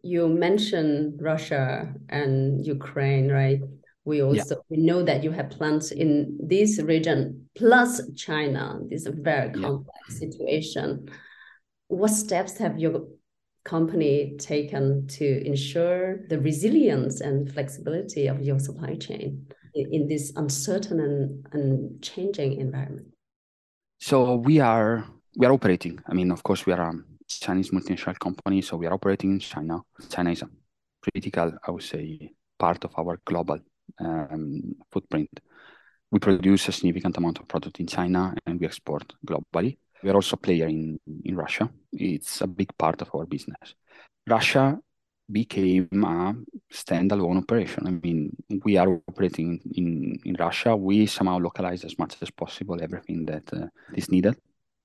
You 0.01 0.27
mentioned 0.27 1.19
Russia 1.21 1.93
and 2.09 2.65
Ukraine, 2.65 3.29
right? 3.29 3.61
We 4.05 4.21
also 4.21 4.55
yeah. 4.55 4.61
we 4.69 4.77
know 4.77 5.01
that 5.03 5.23
you 5.23 5.31
have 5.31 5.49
plants 5.49 5.91
in 5.91 6.37
this 6.41 6.79
region 6.81 7.47
plus 7.55 8.01
China. 8.15 8.79
This 8.89 9.01
is 9.01 9.07
a 9.07 9.11
very 9.11 9.51
complex 9.51 9.97
yeah. 10.09 10.27
situation. 10.27 11.09
What 11.87 12.09
steps 12.09 12.57
have 12.57 12.77
your 12.77 13.07
company 13.63 14.35
taken 14.37 15.07
to 15.07 15.45
ensure 15.45 16.25
the 16.27 16.39
resilience 16.39 17.21
and 17.21 17.49
flexibility 17.51 18.27
of 18.27 18.41
your 18.41 18.59
supply 18.59 18.95
chain 18.95 19.47
in 19.73 20.07
this 20.07 20.33
uncertain 20.35 20.99
and, 20.99 21.47
and 21.53 22.03
changing 22.03 22.59
environment? 22.59 23.07
So 23.99 24.35
we 24.35 24.59
are 24.59 25.05
we 25.35 25.45
are 25.45 25.51
operating. 25.51 25.99
I 26.07 26.13
mean, 26.13 26.31
of 26.31 26.43
course, 26.43 26.65
we 26.65 26.73
are 26.73 26.81
a 26.81 26.93
Chinese 27.27 27.71
multinational 27.71 28.17
company, 28.19 28.61
so 28.61 28.77
we 28.77 28.85
are 28.85 28.93
operating 28.93 29.31
in 29.31 29.39
China. 29.39 29.81
China 30.09 30.31
is 30.31 30.41
a 30.41 30.49
critical, 31.01 31.53
I 31.67 31.71
would 31.71 31.83
say, 31.83 32.31
part 32.57 32.83
of 32.85 32.91
our 32.97 33.19
global 33.25 33.59
um, 33.99 34.75
footprint. 34.91 35.39
We 36.11 36.19
produce 36.19 36.67
a 36.67 36.71
significant 36.71 37.17
amount 37.17 37.39
of 37.39 37.47
product 37.47 37.79
in 37.79 37.87
China 37.87 38.35
and 38.45 38.59
we 38.59 38.67
export 38.67 39.13
globally. 39.25 39.77
We 40.03 40.09
are 40.11 40.15
also 40.15 40.35
a 40.35 40.37
player 40.37 40.67
in, 40.67 40.99
in 41.25 41.35
Russia. 41.35 41.69
It's 41.91 42.41
a 42.41 42.47
big 42.47 42.77
part 42.77 43.01
of 43.01 43.09
our 43.15 43.25
business. 43.25 43.73
Russia 44.27 44.77
became 45.31 45.87
a 46.03 46.35
standalone 46.71 47.39
operation. 47.39 47.87
I 47.87 47.91
mean, 47.91 48.35
we 48.63 48.77
are 48.77 49.01
operating 49.07 49.59
in, 49.73 50.19
in 50.23 50.35
Russia. 50.35 50.75
We 50.75 51.07
somehow 51.07 51.39
localize 51.39 51.83
as 51.83 51.97
much 51.97 52.17
as 52.21 52.29
possible 52.29 52.77
everything 52.81 53.25
that 53.25 53.51
uh, 53.51 53.67
is 53.95 54.11
needed 54.11 54.35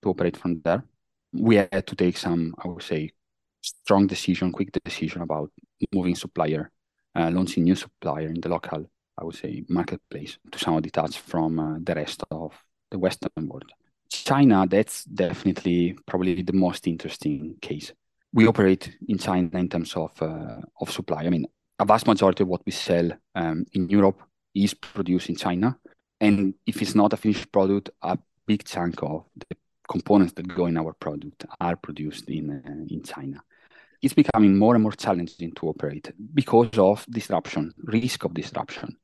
to 0.02 0.10
operate 0.10 0.36
from 0.36 0.60
there. 0.64 0.84
We 1.32 1.56
had 1.56 1.86
to 1.86 1.96
take 1.96 2.16
some, 2.16 2.54
I 2.62 2.68
would 2.68 2.82
say, 2.82 3.12
strong 3.60 4.06
decision, 4.06 4.52
quick 4.52 4.70
decision 4.84 5.22
about 5.22 5.50
moving 5.92 6.14
supplier, 6.14 6.70
uh, 7.14 7.30
launching 7.32 7.64
new 7.64 7.74
supplier 7.74 8.28
in 8.28 8.40
the 8.40 8.48
local, 8.48 8.88
I 9.18 9.24
would 9.24 9.34
say, 9.34 9.64
marketplace 9.68 10.38
to 10.50 10.58
somehow 10.58 10.80
detach 10.80 11.18
from 11.18 11.58
uh, 11.58 11.78
the 11.82 11.94
rest 11.94 12.22
of 12.30 12.52
the 12.90 12.98
Western 12.98 13.48
world. 13.48 13.70
China, 14.10 14.66
that's 14.68 15.04
definitely 15.04 15.96
probably 16.06 16.42
the 16.42 16.52
most 16.52 16.86
interesting 16.86 17.56
case. 17.60 17.92
We 18.32 18.46
operate 18.46 18.96
in 19.08 19.18
China 19.18 19.58
in 19.58 19.68
terms 19.68 19.94
of 19.94 20.10
uh, 20.22 20.60
of 20.80 20.90
supply. 20.90 21.24
I 21.24 21.30
mean, 21.30 21.46
a 21.78 21.84
vast 21.84 22.06
majority 22.06 22.42
of 22.42 22.48
what 22.48 22.62
we 22.64 22.72
sell 22.72 23.10
um, 23.34 23.64
in 23.72 23.88
Europe 23.88 24.22
is 24.54 24.74
produced 24.74 25.28
in 25.28 25.36
China, 25.36 25.78
and 26.20 26.54
if 26.66 26.80
it's 26.82 26.94
not 26.94 27.12
a 27.12 27.16
finished 27.16 27.50
product, 27.52 27.90
a 28.02 28.18
big 28.46 28.64
chunk 28.64 29.02
of 29.02 29.24
the 29.36 29.56
components 29.88 30.34
that 30.34 30.46
go 30.46 30.66
in 30.66 30.76
our 30.76 30.92
product 30.92 31.44
are 31.60 31.76
produced 31.76 32.28
in 32.30 32.50
uh, 32.50 32.94
in 32.94 33.02
China. 33.02 33.42
It's 34.00 34.14
becoming 34.14 34.56
more 34.56 34.74
and 34.74 34.82
more 34.82 34.92
challenging 34.92 35.52
to 35.56 35.68
operate 35.68 36.12
because 36.34 36.78
of 36.78 37.04
disruption, 37.10 37.72
risk 37.82 38.24
of 38.24 38.32
disruption. 38.34 38.96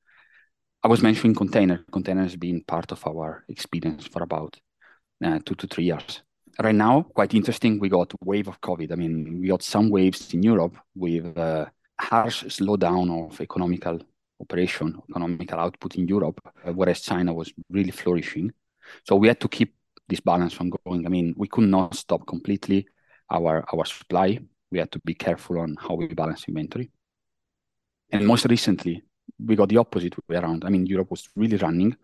I 0.84 0.88
was 0.88 1.02
mentioning 1.02 1.34
container. 1.34 1.84
Container 1.90 2.22
has 2.22 2.36
been 2.36 2.62
part 2.62 2.92
of 2.92 3.04
our 3.06 3.44
experience 3.48 4.06
for 4.06 4.22
about 4.22 4.56
uh, 5.24 5.38
two 5.44 5.54
to 5.56 5.66
three 5.66 5.84
years. 5.84 6.22
Right 6.62 6.74
now, 6.74 7.02
quite 7.02 7.34
interesting, 7.34 7.80
we 7.80 7.88
got 7.88 8.12
wave 8.22 8.46
of 8.46 8.60
COVID. 8.60 8.92
I 8.92 8.94
mean, 8.94 9.40
we 9.40 9.48
got 9.48 9.62
some 9.62 9.90
waves 9.90 10.32
in 10.34 10.42
Europe 10.42 10.76
with 10.94 11.24
a 11.36 11.72
harsh 12.00 12.44
slowdown 12.44 13.10
of 13.10 13.40
economical 13.40 13.98
operation, 14.40 15.00
economical 15.10 15.58
output 15.58 15.96
in 15.96 16.06
Europe, 16.06 16.40
uh, 16.64 16.72
whereas 16.72 17.00
China 17.00 17.32
was 17.32 17.52
really 17.70 17.90
flourishing. 17.90 18.52
So 19.04 19.16
we 19.16 19.28
had 19.28 19.40
to 19.40 19.48
keep 19.48 19.74
this 20.08 20.20
balance 20.20 20.58
ongoing. 20.60 21.06
I 21.06 21.08
mean, 21.08 21.34
we 21.36 21.48
could 21.48 21.68
not 21.68 21.94
stop 21.94 22.26
completely 22.26 22.86
our 23.30 23.64
our 23.72 23.84
supply. 23.84 24.38
We 24.70 24.78
had 24.78 24.90
to 24.92 25.00
be 25.04 25.14
careful 25.14 25.58
on 25.58 25.76
how 25.78 25.94
we 25.94 26.08
balance 26.08 26.44
inventory. 26.48 26.90
And 28.10 28.26
most 28.26 28.46
recently, 28.46 29.02
we 29.38 29.56
got 29.56 29.68
the 29.68 29.78
opposite 29.78 30.14
way 30.28 30.36
around. 30.36 30.64
I 30.64 30.68
mean, 30.68 30.86
Europe 30.86 31.10
was 31.10 31.28
really 31.36 31.56
running, 31.56 31.96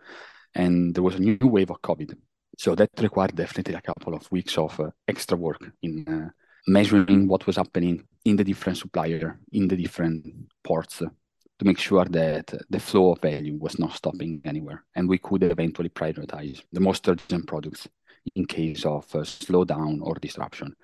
and 0.54 0.94
there 0.94 1.02
was 1.02 1.16
a 1.16 1.20
new 1.20 1.38
wave 1.42 1.70
of 1.70 1.82
COVID. 1.82 2.14
So 2.58 2.74
that 2.74 2.90
required 3.00 3.36
definitely 3.36 3.74
a 3.74 3.80
couple 3.80 4.14
of 4.14 4.30
weeks 4.30 4.58
of 4.58 4.78
uh, 4.80 4.90
extra 5.06 5.36
work 5.36 5.72
in 5.82 6.06
uh, 6.08 6.30
measuring 6.66 7.28
what 7.28 7.46
was 7.46 7.56
happening 7.56 8.04
in 8.24 8.36
the 8.36 8.44
different 8.44 8.78
supplier, 8.78 9.38
in 9.52 9.68
the 9.68 9.76
different 9.76 10.26
ports, 10.62 11.02
to 11.60 11.66
make 11.66 11.78
sure 11.78 12.06
that 12.06 12.54
the 12.70 12.80
flow 12.80 13.12
of 13.12 13.20
value 13.20 13.54
was 13.58 13.78
not 13.78 13.92
stopping 13.92 14.40
anywhere, 14.46 14.82
and 14.94 15.06
we 15.06 15.18
could 15.18 15.42
eventually 15.42 15.90
prioritize 15.90 16.62
the 16.72 16.80
most 16.80 17.06
urgent 17.06 17.46
products 17.46 17.86
in 18.34 18.46
case 18.46 18.86
of 18.86 19.04
a 19.14 19.18
slowdown 19.18 19.98
or 20.00 20.14
disruption. 20.14 20.74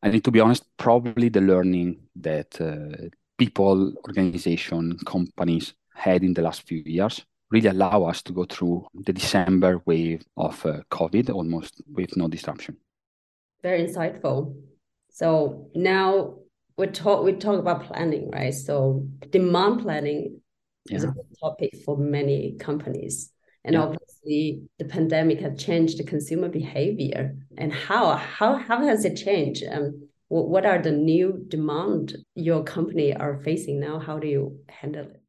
And 0.00 0.22
to 0.22 0.30
be 0.30 0.38
honest, 0.38 0.64
probably 0.76 1.28
the 1.28 1.40
learning 1.40 2.06
that 2.14 2.60
uh, 2.60 3.08
people, 3.36 3.94
organization, 4.06 4.96
companies 5.04 5.74
had 5.92 6.22
in 6.22 6.34
the 6.34 6.42
last 6.42 6.68
few 6.68 6.84
years 6.86 7.24
really 7.50 7.70
allow 7.70 8.04
us 8.04 8.22
to 8.22 8.32
go 8.32 8.44
through 8.44 8.86
the 8.94 9.12
December 9.12 9.82
wave 9.86 10.24
of 10.36 10.64
uh, 10.64 10.82
COVID 10.88 11.30
almost 11.30 11.82
with 11.92 12.16
no 12.16 12.28
disruption. 12.28 12.76
Very 13.60 13.84
insightful. 13.88 14.54
So 15.10 15.68
now 15.74 16.36
we 16.76 16.86
talk 16.86 17.24
we 17.24 17.32
talk 17.34 17.58
about 17.58 17.84
planning, 17.84 18.30
right? 18.30 18.54
So 18.54 19.06
demand 19.30 19.82
planning 19.82 20.40
yeah. 20.88 20.96
is 20.96 21.04
a 21.04 21.08
big 21.08 21.26
topic 21.40 21.76
for 21.84 21.96
many 21.96 22.56
companies. 22.58 23.32
And 23.64 23.74
yeah. 23.74 23.82
obviously 23.82 24.62
the 24.78 24.84
pandemic 24.84 25.40
has 25.40 25.62
changed 25.62 25.98
the 25.98 26.04
consumer 26.04 26.48
behavior. 26.48 27.36
And 27.58 27.72
how 27.72 28.16
how 28.16 28.56
how 28.56 28.84
has 28.84 29.04
it 29.04 29.16
changed? 29.16 29.64
Um, 29.70 30.08
what 30.28 30.48
what 30.48 30.66
are 30.66 30.80
the 30.80 30.92
new 30.92 31.44
demand 31.48 32.16
your 32.34 32.64
company 32.64 33.14
are 33.14 33.40
facing 33.42 33.80
now? 33.80 33.98
How 33.98 34.18
do 34.18 34.26
you 34.26 34.58
handle 34.68 35.06
it? 35.06 35.22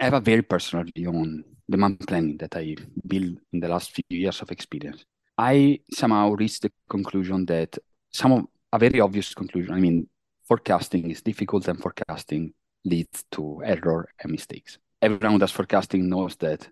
I 0.00 0.04
have 0.04 0.14
a 0.14 0.20
very 0.20 0.42
personal 0.42 0.86
view 0.94 1.08
on 1.10 1.44
demand 1.68 2.00
planning 2.00 2.38
that 2.38 2.56
I 2.56 2.76
built 3.06 3.38
in 3.52 3.60
the 3.60 3.68
last 3.68 3.92
few 3.92 4.04
years 4.08 4.40
of 4.40 4.50
experience. 4.50 5.04
I 5.36 5.80
somehow 5.92 6.32
reached 6.32 6.62
the 6.62 6.72
conclusion 6.88 7.46
that 7.46 7.76
some 8.12 8.32
of 8.32 8.44
a 8.72 8.78
very 8.78 9.00
obvious 9.00 9.34
conclusion. 9.34 9.74
I 9.74 9.80
mean, 9.80 10.08
forecasting 10.52 11.10
is 11.10 11.22
difficult, 11.22 11.66
and 11.66 11.80
forecasting 11.80 12.52
leads 12.84 13.24
to 13.30 13.62
error 13.64 14.06
and 14.20 14.30
mistakes. 14.30 14.76
Everyone 15.00 15.32
who 15.32 15.38
does 15.38 15.50
forecasting 15.50 16.10
knows 16.10 16.36
that 16.36 16.68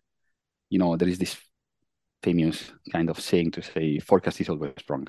you 0.68 0.78
know, 0.78 0.96
there 0.96 1.08
is 1.08 1.18
this 1.18 1.34
famous 2.22 2.72
kind 2.92 3.08
of 3.08 3.18
saying 3.18 3.52
to 3.52 3.62
say 3.62 3.98
forecast 3.98 4.38
is 4.42 4.50
always 4.50 4.74
wrong. 4.86 5.08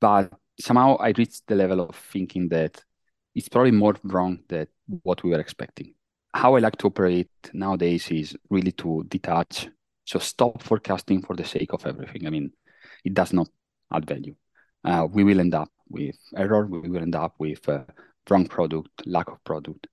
But 0.00 0.32
somehow 0.58 0.96
I 0.96 1.12
reached 1.18 1.42
the 1.46 1.54
level 1.54 1.80
of 1.82 1.94
thinking 1.94 2.48
that 2.48 2.82
it's 3.34 3.50
probably 3.50 3.70
more 3.70 3.96
wrong 4.02 4.38
than 4.48 4.66
what 5.02 5.22
we 5.22 5.30
were 5.30 5.40
expecting. 5.40 5.94
How 6.32 6.56
I 6.56 6.60
like 6.60 6.78
to 6.78 6.86
operate 6.86 7.30
nowadays 7.52 8.10
is 8.10 8.34
really 8.48 8.72
to 8.72 9.04
detach. 9.08 9.68
So 10.06 10.18
stop 10.18 10.62
forecasting 10.62 11.20
for 11.20 11.36
the 11.36 11.44
sake 11.44 11.74
of 11.74 11.84
everything. 11.86 12.26
I 12.26 12.30
mean, 12.30 12.50
it 13.04 13.12
does 13.12 13.34
not 13.34 13.48
add 13.92 14.06
value. 14.06 14.34
Uh, 14.84 15.06
we 15.10 15.24
will 15.24 15.40
end 15.40 15.54
up 15.54 15.70
with 15.88 16.16
error. 16.36 16.66
We 16.66 16.88
will 16.88 17.02
end 17.02 17.14
up 17.14 17.34
with 17.38 17.68
uh, 17.68 17.84
wrong 18.28 18.46
product, 18.46 18.88
lack 19.06 19.28
of 19.28 19.42
product, 19.44 19.86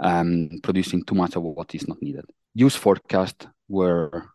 um, 0.00 0.50
producing 0.62 1.04
too 1.04 1.14
much 1.14 1.36
of 1.36 1.42
what 1.42 1.74
is 1.74 1.86
not 1.86 2.02
needed. 2.02 2.24
Use 2.54 2.74
forecast 2.76 3.48
where 3.66 4.30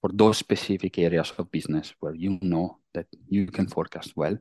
for 0.00 0.10
those 0.12 0.38
specific 0.38 0.98
areas 0.98 1.32
of 1.38 1.50
business 1.50 1.94
where 2.00 2.14
you 2.14 2.38
know 2.42 2.78
that 2.92 3.06
you 3.28 3.46
can 3.46 3.66
forecast 3.68 4.12
well 4.16 4.36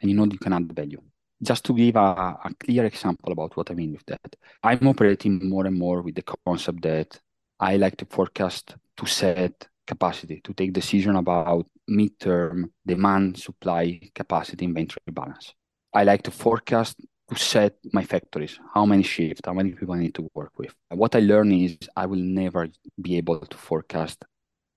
and 0.00 0.10
you 0.10 0.16
know 0.16 0.24
you 0.24 0.38
can 0.38 0.52
add 0.52 0.72
value. 0.74 1.02
Just 1.42 1.64
to 1.64 1.74
give 1.74 1.96
a, 1.96 2.38
a 2.44 2.50
clear 2.58 2.84
example 2.84 3.32
about 3.32 3.56
what 3.56 3.70
I 3.70 3.74
mean 3.74 3.92
with 3.92 4.06
that, 4.06 4.36
I'm 4.62 4.86
operating 4.86 5.48
more 5.48 5.66
and 5.66 5.78
more 5.78 6.00
with 6.02 6.14
the 6.14 6.22
concept 6.22 6.82
that 6.82 7.18
I 7.58 7.76
like 7.76 7.96
to 7.98 8.06
forecast 8.06 8.74
to 8.96 9.06
set 9.06 9.68
capacity, 9.86 10.40
to 10.44 10.52
take 10.52 10.72
decision 10.72 11.16
about 11.16 11.66
midterm 11.88 12.70
demand, 12.86 13.38
supply, 13.38 14.00
capacity, 14.14 14.64
inventory 14.64 15.12
balance. 15.12 15.54
I 15.92 16.04
like 16.04 16.22
to 16.22 16.30
forecast 16.30 17.00
to 17.28 17.36
set 17.36 17.74
my 17.92 18.04
factories, 18.04 18.58
how 18.74 18.86
many 18.86 19.02
shifts, 19.02 19.42
how 19.44 19.52
many 19.52 19.72
people 19.72 19.94
I 19.94 19.98
need 19.98 20.14
to 20.14 20.28
work 20.34 20.52
with. 20.58 20.74
What 20.90 21.16
I 21.16 21.20
learn 21.20 21.52
is 21.52 21.76
I 21.96 22.06
will 22.06 22.18
never 22.18 22.68
be 23.00 23.16
able 23.16 23.40
to 23.40 23.56
forecast 23.56 24.24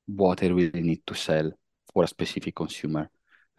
what 0.08 0.43
I 0.43 0.48
really 0.48 0.82
need 0.82 1.02
to 1.08 1.13
sell 1.13 1.52
for 1.93 2.04
a 2.04 2.08
specific 2.08 2.56
consumer 2.56 3.10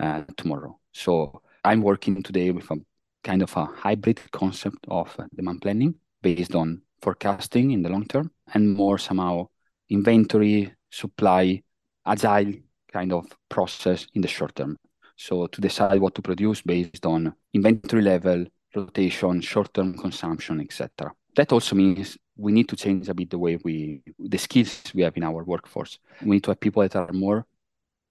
uh, 0.01 0.23
tomorrow. 0.37 0.79
So 0.93 1.43
I'm 1.65 1.83
working 1.83 2.23
today 2.23 2.51
with 2.51 2.71
a 2.71 2.77
kind 3.23 3.43
of 3.43 3.57
a 3.57 3.67
hybrid 3.67 4.21
concept 4.33 4.79
of 4.89 5.15
uh, 5.19 5.27
demand 5.35 5.63
planning 5.63 5.95
based 6.23 6.55
on 6.55 6.83
forecasting 7.03 7.71
in 7.71 7.83
the 7.83 7.89
long 7.89 8.07
term 8.07 8.31
and 8.55 8.75
more 8.75 8.99
somehow 8.99 9.47
inventory, 9.89 10.73
supply, 10.91 11.63
agile 12.07 12.55
kind 12.93 13.13
of 13.13 13.27
process 13.49 14.07
in 14.15 14.23
the 14.23 14.29
short 14.29 14.55
term. 14.55 14.77
So 15.17 15.47
to 15.47 15.61
decide 15.61 16.01
what 16.01 16.15
to 16.15 16.23
produce 16.23 16.63
based 16.63 17.05
on 17.05 17.35
inventory 17.53 18.03
level, 18.03 18.47
rotation, 18.75 19.41
short-term 19.41 19.99
consumption, 19.99 20.61
etc. 20.61 21.13
That 21.37 21.53
also 21.53 21.77
means 21.77 22.17
we 22.37 22.53
need 22.53 22.69
to 22.69 22.77
change 22.77 23.09
a 23.09 23.15
bit 23.15 23.31
the 23.31 23.39
way 23.39 23.57
we, 23.63 24.03
the 24.19 24.39
skills 24.39 24.83
we 24.95 25.03
have 25.03 25.17
in 25.17 25.25
our 25.25 25.45
workforce. 25.45 25.99
We 26.23 26.37
need 26.37 26.45
to 26.45 26.53
have 26.53 26.61
people 26.61 26.83
that 26.83 26.97
are 26.97 27.13
more 27.13 27.47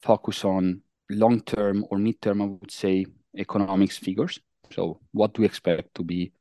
focused 0.01 0.45
on 0.45 0.81
long-term 1.09 1.85
or 1.89 1.97
mid-term, 1.97 2.41
I 2.41 2.45
would 2.45 2.71
say, 2.71 3.05
economics 3.37 3.97
figures. 3.97 4.39
So 4.71 4.99
what 5.11 5.33
do 5.33 5.41
we 5.41 5.47
expect 5.47 5.95
to 5.95 6.03
be 6.03 6.31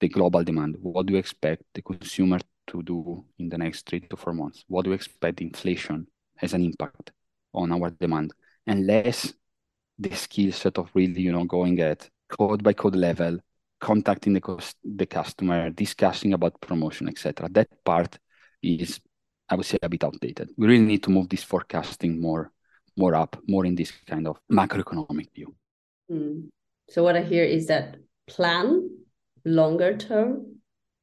the 0.00 0.08
global 0.08 0.42
demand? 0.42 0.76
What 0.80 1.06
do 1.06 1.12
we 1.12 1.18
expect 1.18 1.62
the 1.74 1.82
consumer 1.82 2.38
to 2.68 2.82
do 2.82 3.24
in 3.38 3.48
the 3.48 3.58
next 3.58 3.86
three 3.86 4.00
to 4.00 4.16
four 4.16 4.32
months? 4.32 4.64
What 4.68 4.84
do 4.84 4.90
we 4.90 4.96
expect 4.96 5.40
inflation 5.40 6.06
has 6.36 6.54
an 6.54 6.64
impact 6.64 7.12
on 7.52 7.72
our 7.72 7.90
demand? 7.90 8.32
Unless 8.66 9.34
the 9.98 10.14
skill 10.14 10.52
set 10.52 10.78
of 10.78 10.90
really, 10.94 11.20
you 11.20 11.32
know, 11.32 11.44
going 11.44 11.80
at 11.80 12.08
code 12.28 12.62
by 12.62 12.72
code 12.72 12.96
level, 12.96 13.38
contacting 13.80 14.32
the, 14.34 14.74
the 14.84 15.06
customer, 15.06 15.70
discussing 15.70 16.32
about 16.32 16.60
promotion, 16.60 17.08
etc. 17.08 17.48
That 17.50 17.68
part 17.84 18.18
is, 18.62 19.00
I 19.48 19.56
would 19.56 19.66
say, 19.66 19.78
a 19.82 19.88
bit 19.88 20.04
outdated. 20.04 20.50
We 20.56 20.66
really 20.66 20.84
need 20.84 21.02
to 21.04 21.10
move 21.10 21.28
this 21.28 21.42
forecasting 21.42 22.20
more, 22.20 22.52
more 22.96 23.14
up, 23.14 23.36
more 23.48 23.64
in 23.64 23.74
this 23.74 23.92
kind 24.06 24.26
of 24.26 24.38
macroeconomic 24.50 25.34
view. 25.34 25.54
Mm. 26.10 26.48
So 26.90 27.02
what 27.02 27.16
I 27.16 27.22
hear 27.22 27.44
is 27.44 27.66
that 27.66 27.96
plan 28.26 28.90
longer 29.44 29.96
term, 29.96 30.57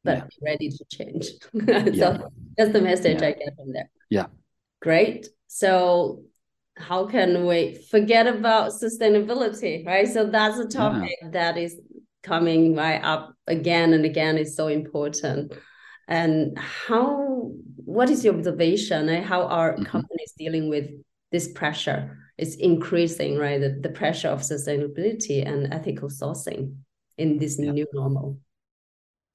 but 0.06 0.18
yeah. 0.18 0.50
ready 0.50 0.70
to 0.70 0.86
change. 0.90 1.26
so 2.00 2.12
yeah. 2.12 2.18
that's 2.58 2.72
the 2.72 2.82
message 2.82 3.22
yeah. 3.22 3.28
I 3.28 3.32
get 3.32 3.56
from 3.58 3.74
there. 3.74 3.90
Yeah. 4.10 4.28
Great. 4.82 5.28
So 5.48 6.24
how 6.78 7.08
can 7.08 7.46
we 7.46 7.76
forget 7.90 8.28
about 8.28 8.72
sustainability, 8.72 9.86
right? 9.86 10.08
So 10.08 10.26
that's 10.26 10.58
a 10.58 10.68
topic 10.68 11.18
that 11.32 11.58
is 11.58 11.80
coming 12.24 12.76
right 12.76 13.02
up 13.04 13.34
again 13.48 13.94
and 13.94 14.06
again 14.06 14.38
is 14.38 14.56
so 14.56 14.68
important 14.68 15.54
and 16.08 16.58
how 16.58 17.52
what 17.78 18.10
is 18.10 18.26
your 18.26 18.36
observation 18.36 19.10
and 19.10 19.24
how 19.24 19.44
are 19.44 19.74
mm 19.74 19.78
-hmm. 19.78 19.92
companies 19.92 20.34
dealing 20.38 20.70
with 20.70 20.88
this 21.32 21.48
pressure 21.60 22.02
it's 22.38 22.56
increasing 22.56 23.40
right 23.40 23.62
the, 23.62 23.72
the 23.82 23.94
pressure 24.02 24.32
of 24.34 24.42
sustainability 24.42 25.46
and 25.50 25.74
ethical 25.74 26.10
sourcing 26.10 26.62
in 27.18 27.40
this 27.40 27.58
new 27.58 27.88
normal 27.94 28.38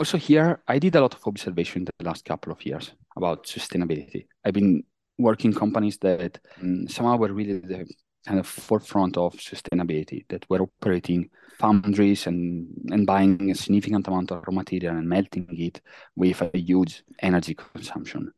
also 0.01 0.17
here 0.17 0.63
i 0.67 0.79
did 0.79 0.97
a 0.97 1.01
lot 1.01 1.15
of 1.15 1.27
observation 1.27 1.83
in 1.83 1.85
the 1.85 2.05
last 2.05 2.25
couple 2.25 2.53
of 2.53 2.65
years 2.67 2.93
about 3.17 3.45
sustainability 3.45 4.27
i've 4.45 4.55
been 4.55 4.83
working 5.19 5.53
companies 5.53 5.99
that 5.99 6.39
um, 6.63 6.89
somehow 6.89 7.17
were 7.17 7.33
really 7.33 7.59
the 7.59 7.87
kind 8.27 8.39
of 8.39 8.47
forefront 8.47 9.17
of 9.17 9.35
sustainability 9.35 10.25
that 10.29 10.49
were 10.49 10.63
operating 10.63 11.29
foundries 11.59 12.27
and, 12.27 12.69
and 12.91 13.07
buying 13.07 13.51
a 13.51 13.55
significant 13.55 14.07
amount 14.09 14.31
of 14.31 14.43
raw 14.47 14.55
material 14.55 14.97
and 14.97 15.09
melting 15.09 15.47
it 15.51 15.81
with 16.17 16.41
a 16.43 16.59
huge 16.59 17.03
energy 17.21 17.55
consumption. 17.55 18.33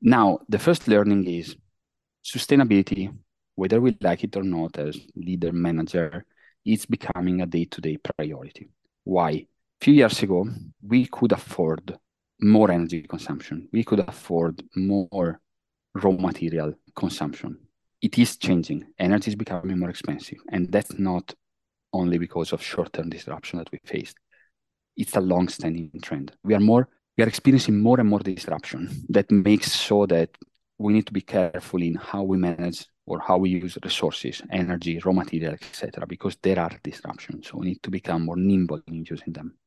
Now, 0.00 0.40
the 0.48 0.58
first 0.58 0.88
learning 0.88 1.26
is 1.26 1.56
sustainability, 2.24 3.14
whether 3.54 3.80
we 3.80 3.96
like 4.00 4.24
it 4.24 4.36
or 4.36 4.42
not 4.42 4.78
as 4.78 4.98
leader 5.14 5.52
manager, 5.52 6.24
is 6.64 6.86
becoming 6.86 7.40
a 7.40 7.46
day-to-day 7.46 7.98
priority. 7.98 8.70
Why? 9.04 9.46
Few 9.82 9.94
years 9.94 10.22
ago, 10.22 10.46
we 10.80 11.06
could 11.06 11.32
afford 11.32 11.98
more 12.40 12.70
energy 12.70 13.02
consumption. 13.02 13.68
We 13.72 13.84
could 13.84 14.00
afford 14.00 14.62
more 14.76 15.40
raw 15.94 16.12
material 16.12 16.74
consumption 16.94 17.58
it 18.02 18.18
is 18.18 18.36
changing. 18.36 18.84
Energy 18.98 19.30
is 19.30 19.36
becoming 19.36 19.78
more 19.78 19.88
expensive, 19.88 20.38
and 20.50 20.70
that's 20.70 20.98
not 20.98 21.32
only 21.92 22.18
because 22.18 22.52
of 22.52 22.62
short-term 22.62 23.08
disruption 23.08 23.58
that 23.58 23.70
we 23.70 23.78
faced. 23.84 24.16
It's 24.96 25.16
a 25.16 25.20
long-standing 25.20 25.92
trend. 26.02 26.32
We 26.42 26.54
are 26.54 26.60
more 26.60 26.88
we 27.16 27.24
are 27.24 27.28
experiencing 27.28 27.78
more 27.78 28.00
and 28.00 28.08
more 28.08 28.20
disruption 28.20 28.88
that 29.10 29.30
makes 29.30 29.70
so 29.70 30.06
that 30.06 30.30
we 30.78 30.94
need 30.94 31.06
to 31.06 31.12
be 31.12 31.20
careful 31.20 31.82
in 31.82 31.94
how 31.94 32.22
we 32.22 32.38
manage 32.38 32.86
or 33.04 33.20
how 33.20 33.36
we 33.36 33.50
use 33.50 33.76
resources, 33.84 34.40
energy, 34.50 34.98
raw 35.04 35.12
material, 35.12 35.52
etc. 35.52 36.06
Because 36.06 36.36
there 36.42 36.58
are 36.58 36.80
disruptions, 36.82 37.48
so 37.48 37.58
we 37.58 37.66
need 37.66 37.82
to 37.82 37.90
become 37.90 38.24
more 38.24 38.36
nimble 38.36 38.80
in 38.86 39.04
using 39.04 39.32
them. 39.32 39.58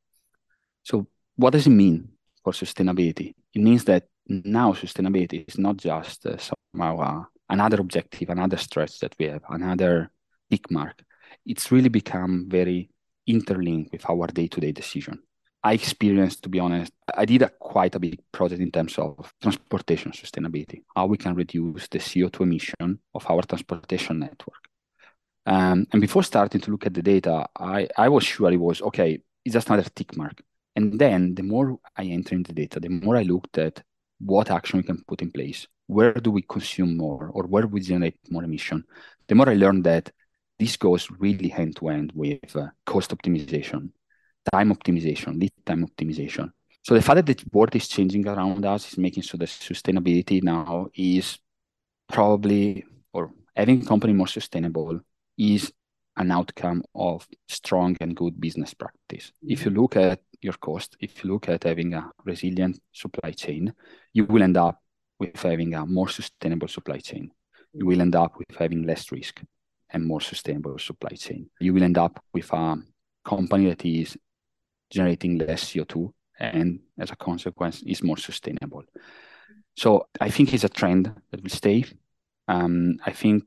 So, 0.86 1.08
what 1.36 1.52
does 1.52 1.68
it 1.68 1.72
mean 1.72 2.10
for 2.44 2.54
sustainability? 2.54 3.34
It 3.54 3.62
means 3.62 3.84
that 3.86 4.04
now 4.28 4.72
sustainability 4.74 5.46
is 5.48 5.58
not 5.58 5.78
just 5.78 6.26
uh, 6.26 6.38
somehow 6.38 7.02
a 7.02 7.28
another 7.50 7.80
objective, 7.80 8.30
another 8.30 8.58
stretch 8.58 9.00
that 9.00 9.16
we 9.20 9.26
have, 9.26 9.44
another 9.50 10.12
tick 10.50 10.70
mark. 10.72 11.04
It's 11.46 11.72
really 11.72 11.90
become 11.90 12.46
very 12.48 12.90
interlinked 13.28 13.92
with 13.92 14.10
our 14.10 14.28
day-to-day 14.28 14.72
decision. 14.72 15.20
I 15.64 15.74
experienced, 15.74 16.44
to 16.44 16.50
be 16.50 16.60
honest, 16.60 16.92
I 17.16 17.26
did 17.26 17.42
a 17.42 17.50
quite 17.50 17.96
a 17.96 18.00
big 18.00 18.20
project 18.32 18.62
in 18.62 18.72
terms 18.72 18.98
of 19.00 19.34
transportation 19.42 20.12
sustainability, 20.12 20.84
how 20.96 21.08
we 21.08 21.18
can 21.18 21.34
reduce 21.34 21.88
the 21.88 21.98
CO2 22.00 22.42
emission 22.42 23.00
of 23.14 23.30
our 23.30 23.42
transportation 23.42 24.20
network. 24.20 24.64
Um, 25.48 25.88
and 25.92 26.02
before 26.02 26.24
starting 26.24 26.62
to 26.62 26.72
look 26.72 26.86
at 26.86 26.94
the 26.94 27.02
data, 27.02 27.48
I, 27.56 27.88
I 27.98 28.10
was 28.10 28.24
sure 28.24 28.52
it 28.52 28.58
was, 28.58 28.82
okay, 28.82 29.20
it's 29.44 29.54
just 29.54 29.70
another 29.70 29.90
tick 29.96 30.16
mark. 30.16 30.42
And 30.76 31.00
then 31.00 31.36
the 31.36 31.44
more 31.44 31.80
I 31.96 32.06
enter 32.06 32.36
in 32.36 32.44
the 32.44 32.54
data, 32.54 32.80
the 32.80 32.90
more 32.90 33.18
I 33.18 33.24
looked 33.24 33.58
at 33.58 33.82
what 34.20 34.52
action 34.52 34.80
we 34.80 34.84
can 34.84 35.04
put 35.08 35.22
in 35.22 35.32
place 35.32 35.68
where 35.88 36.14
do 36.14 36.32
we 36.32 36.42
consume 36.42 36.98
more 36.98 37.30
or 37.34 37.44
where 37.44 37.68
we 37.68 37.80
generate 37.82 38.18
more 38.30 38.44
emission, 38.44 38.84
the 39.28 39.36
more 39.36 39.50
I 39.50 39.54
learned 39.54 39.84
that 39.86 40.12
this 40.58 40.78
goes 40.78 41.10
really 41.20 41.50
hand 41.50 41.76
to 41.78 41.88
hand 41.88 42.12
with 42.16 42.56
uh, 42.56 42.68
cost 42.86 43.16
optimization, 43.16 43.90
time 44.52 44.74
optimization, 44.74 45.40
lead 45.40 45.52
time 45.66 45.86
optimization. 45.86 46.52
So 46.82 46.94
the 46.94 47.02
fact 47.02 47.26
that 47.26 47.38
the 47.38 47.44
world 47.52 47.76
is 47.76 47.88
changing 47.88 48.28
around 48.28 48.66
us 48.66 48.92
is 48.92 48.98
making 48.98 49.24
so 49.24 49.38
that 49.38 49.50
sustainability 49.50 50.42
now 50.44 50.88
is 50.94 51.40
probably 52.08 52.86
or 53.12 53.32
having 53.56 53.82
a 53.82 53.86
company 53.86 54.14
more 54.14 54.28
sustainable 54.28 55.00
is 55.38 55.72
an 56.18 56.32
outcome 56.32 56.84
of 56.94 57.28
strong 57.50 57.98
and 58.00 58.16
good 58.16 58.40
business 58.40 58.74
practice. 58.74 59.32
Mm-hmm. 59.44 59.52
If 59.52 59.66
you 59.66 59.72
look 59.72 59.98
at 59.98 60.22
your 60.46 60.54
cost, 60.54 60.96
if 61.00 61.24
you 61.24 61.32
look 61.32 61.50
at 61.50 61.64
having 61.64 61.94
a 61.94 62.10
resilient 62.24 62.80
supply 62.94 63.32
chain, 63.32 63.74
you 64.14 64.26
will 64.26 64.44
end 64.44 64.58
up 64.58 64.80
with 65.20 65.42
having 65.42 65.74
a 65.74 65.86
more 65.86 66.08
sustainable 66.08 66.68
supply 66.68 67.00
chain. 67.00 67.32
You 67.74 67.86
will 67.88 68.02
end 68.02 68.16
up 68.16 68.38
with 68.38 68.58
having 68.58 68.84
less 68.84 69.12
risk 69.12 69.42
and 69.90 70.06
more 70.06 70.22
sustainable 70.22 70.78
supply 70.78 71.16
chain. 71.16 71.50
You 71.60 71.74
will 71.74 71.84
end 71.84 71.98
up 71.98 72.24
with 72.34 72.52
a 72.54 72.78
company 73.24 73.70
that 73.70 73.84
is 73.84 74.18
generating 74.90 75.38
less 75.40 75.64
CO2 75.66 76.14
and 76.40 76.80
as 77.00 77.12
a 77.12 77.16
consequence 77.16 77.82
is 77.84 78.04
more 78.04 78.18
sustainable. 78.18 78.84
So 79.76 80.08
I 80.22 80.30
think 80.30 80.54
it's 80.54 80.64
a 80.64 80.70
trend 80.70 81.12
that 81.32 81.42
will 81.42 81.50
stay. 81.50 81.86
Um, 82.48 82.98
I 83.06 83.12
think 83.12 83.44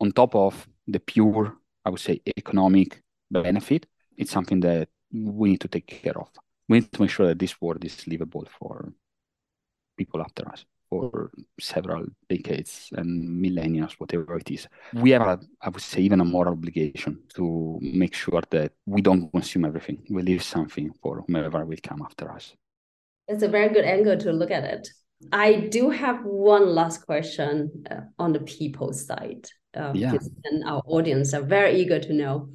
on 0.00 0.12
top 0.12 0.34
of 0.34 0.66
the 0.86 1.00
pure, 1.00 1.56
I 1.84 1.90
would 1.90 2.00
say, 2.00 2.20
economic 2.36 3.00
benefit, 3.30 3.86
it's 4.16 4.30
something 4.30 4.60
that 4.60 4.88
we 5.12 5.50
need 5.50 5.60
to 5.60 5.68
take 5.68 5.86
care 5.86 6.18
of. 6.18 6.28
We 6.68 6.80
need 6.80 6.92
to 6.92 7.00
make 7.02 7.10
sure 7.10 7.26
that 7.26 7.38
this 7.38 7.60
world 7.60 7.84
is 7.84 8.06
livable 8.06 8.46
for 8.58 8.92
people 9.96 10.20
after 10.20 10.48
us 10.48 10.64
for 10.88 11.30
several 11.58 12.04
decades 12.28 12.90
and 12.92 13.40
millennia, 13.40 13.88
whatever 13.96 14.36
it 14.36 14.50
is. 14.50 14.68
We 14.92 15.10
have, 15.10 15.22
a, 15.22 15.40
I 15.62 15.70
would 15.70 15.80
say, 15.80 16.02
even 16.02 16.20
a 16.20 16.24
moral 16.24 16.52
obligation 16.52 17.22
to 17.34 17.78
make 17.80 18.14
sure 18.14 18.42
that 18.50 18.72
we 18.84 19.00
don't 19.00 19.30
consume 19.30 19.64
everything. 19.64 20.02
We 20.10 20.22
leave 20.22 20.42
something 20.42 20.92
for 21.02 21.24
whomever 21.26 21.64
will 21.64 21.78
come 21.82 22.02
after 22.02 22.30
us. 22.30 22.54
It's 23.26 23.42
a 23.42 23.48
very 23.48 23.70
good 23.72 23.86
angle 23.86 24.18
to 24.18 24.32
look 24.32 24.50
at 24.50 24.64
it. 24.64 24.88
I 25.32 25.54
do 25.70 25.88
have 25.88 26.24
one 26.24 26.74
last 26.74 27.06
question 27.06 27.84
uh, 27.90 28.00
on 28.18 28.32
the 28.34 28.40
people 28.40 28.92
side. 28.92 29.48
Uh, 29.74 29.92
yeah. 29.94 30.14
And 30.44 30.64
our 30.64 30.82
audience 30.86 31.32
are 31.32 31.40
very 31.42 31.80
eager 31.80 32.00
to 32.00 32.12
know 32.12 32.50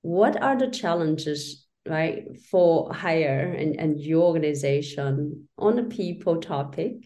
what 0.00 0.40
are 0.42 0.58
the 0.58 0.70
challenges, 0.70 1.66
right, 1.86 2.24
for 2.50 2.90
Haier 2.90 3.60
and, 3.60 3.78
and 3.78 4.00
your 4.00 4.22
organization 4.22 5.48
on 5.58 5.76
the 5.76 5.84
people 5.84 6.40
topic? 6.40 7.04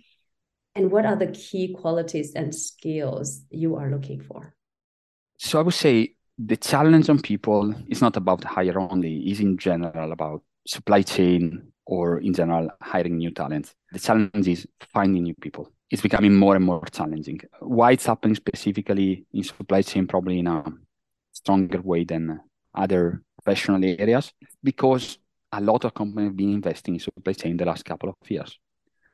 And 0.74 0.90
what 0.90 1.06
are 1.06 1.16
the 1.16 1.28
key 1.28 1.74
qualities 1.74 2.34
and 2.34 2.54
skills 2.54 3.42
you 3.50 3.76
are 3.76 3.90
looking 3.90 4.20
for? 4.20 4.54
So 5.38 5.58
I 5.58 5.62
would 5.62 5.74
say 5.74 6.16
the 6.38 6.56
challenge 6.56 7.08
on 7.08 7.20
people 7.20 7.74
is 7.88 8.02
not 8.02 8.16
about 8.16 8.42
Haier 8.42 8.76
only, 8.76 9.30
is 9.30 9.40
in 9.40 9.56
general 9.56 10.12
about 10.12 10.42
supply 10.66 11.02
chain 11.02 11.72
or 11.86 12.18
in 12.18 12.34
general 12.34 12.68
hiring 12.82 13.16
new 13.18 13.30
talent. 13.30 13.74
The 13.92 13.98
challenge 13.98 14.48
is 14.48 14.66
finding 14.92 15.22
new 15.22 15.34
people. 15.34 15.70
It's 15.90 16.02
becoming 16.02 16.34
more 16.34 16.56
and 16.56 16.64
more 16.64 16.84
challenging. 16.92 17.40
Why 17.60 17.92
it's 17.92 18.06
happening 18.06 18.34
specifically 18.34 19.24
in 19.32 19.44
supply 19.44 19.82
chain, 19.82 20.06
probably 20.06 20.40
in 20.40 20.48
a 20.48 20.64
stronger 21.32 21.80
way 21.80 22.04
than 22.04 22.40
other 22.74 23.22
professional 23.46 23.85
areas, 23.85 24.32
because 24.62 25.18
a 25.52 25.61
lot 25.61 25.85
of 25.85 25.94
companies 25.94 26.28
have 26.28 26.37
been 26.37 26.54
investing 26.54 26.94
in 26.94 27.00
supply 27.00 27.32
chain 27.32 27.56
the 27.56 27.64
last 27.64 27.85
couple 27.85 28.09
of 28.09 28.30
years. 28.30 28.59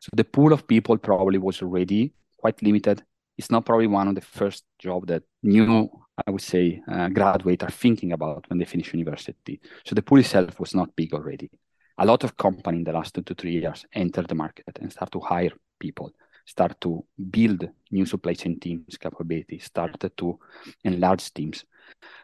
So 0.01 0.09
the 0.17 0.25
pool 0.25 0.53
of 0.53 0.67
people 0.67 0.99
probably 0.99 1.39
was 1.39 1.63
already 1.63 2.13
quite 2.37 2.63
limited. 2.63 3.03
It's 3.39 3.51
not 3.51 3.65
probably 3.65 3.87
one 3.87 4.09
of 4.09 4.15
the 4.15 4.21
first 4.21 4.65
job 4.79 5.07
that 5.07 5.23
new, 5.43 5.91
I 6.27 6.31
would 6.31 6.43
say, 6.43 6.83
uh, 6.91 7.09
graduates 7.09 7.65
are 7.65 7.71
thinking 7.71 8.13
about 8.13 8.45
when 8.49 8.59
they 8.59 8.65
finish 8.65 8.93
university. 8.93 9.61
So 9.85 9.95
the 9.95 10.03
pool 10.03 10.19
itself 10.19 10.59
was 10.59 10.75
not 10.75 10.97
big 10.97 11.15
already 11.15 11.51
a 11.99 12.07
lot 12.07 12.25
of 12.25 12.37
companies 12.37 12.79
in 12.79 12.85
the 12.85 12.93
last 12.93 13.15
two 13.15 13.23
to 13.23 13.35
three 13.35 13.61
years 13.61 13.87
entered 13.93 14.29
the 14.29 14.35
market 14.35 14.79
and 14.81 14.91
start 14.91 15.13
to 15.13 15.21
hire 15.21 15.53
people, 15.79 16.11
start 16.47 16.81
to 16.81 17.05
build 17.31 17.69
new 17.91 18.07
supply 18.07 18.35
chain 18.35 18.59
teams 18.59 18.97
capabilities, 18.97 19.65
started 19.65 20.17
to 20.17 20.39
enlarge 20.85 21.33
teams. 21.35 21.65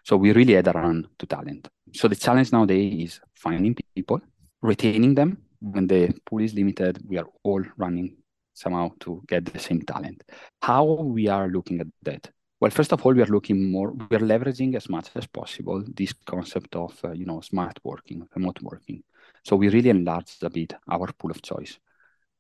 So 0.04 0.16
we 0.16 0.32
really 0.32 0.54
had 0.54 0.68
a 0.68 0.72
run 0.72 1.06
to 1.18 1.26
talent. 1.26 1.68
So 1.92 2.08
the 2.08 2.16
challenge 2.16 2.52
nowadays 2.52 3.12
is 3.12 3.20
finding 3.34 3.76
people, 3.94 4.20
retaining 4.62 5.14
them. 5.14 5.38
When 5.60 5.86
the 5.86 6.14
pool 6.24 6.40
is 6.40 6.54
limited, 6.54 7.02
we 7.06 7.18
are 7.18 7.26
all 7.42 7.62
running 7.76 8.16
somehow 8.54 8.90
to 9.00 9.22
get 9.26 9.44
the 9.44 9.58
same 9.58 9.82
talent. 9.82 10.22
How 10.62 10.84
we 10.84 11.28
are 11.28 11.48
looking 11.48 11.80
at 11.80 11.88
that? 12.02 12.30
Well, 12.60 12.70
first 12.70 12.92
of 12.92 13.04
all, 13.04 13.12
we 13.12 13.22
are 13.22 13.26
looking 13.26 13.70
more, 13.70 13.92
we 13.92 14.16
are 14.16 14.20
leveraging 14.20 14.74
as 14.74 14.88
much 14.88 15.10
as 15.14 15.26
possible 15.26 15.84
this 15.96 16.12
concept 16.12 16.74
of, 16.74 16.98
uh, 17.04 17.12
you 17.12 17.24
know, 17.24 17.40
smart 17.40 17.78
working, 17.84 18.26
remote 18.34 18.60
working. 18.62 19.02
So 19.44 19.56
we 19.56 19.68
really 19.68 19.90
enlarged 19.90 20.42
a 20.42 20.50
bit 20.50 20.74
our 20.90 21.12
pool 21.12 21.30
of 21.30 21.42
choice. 21.42 21.78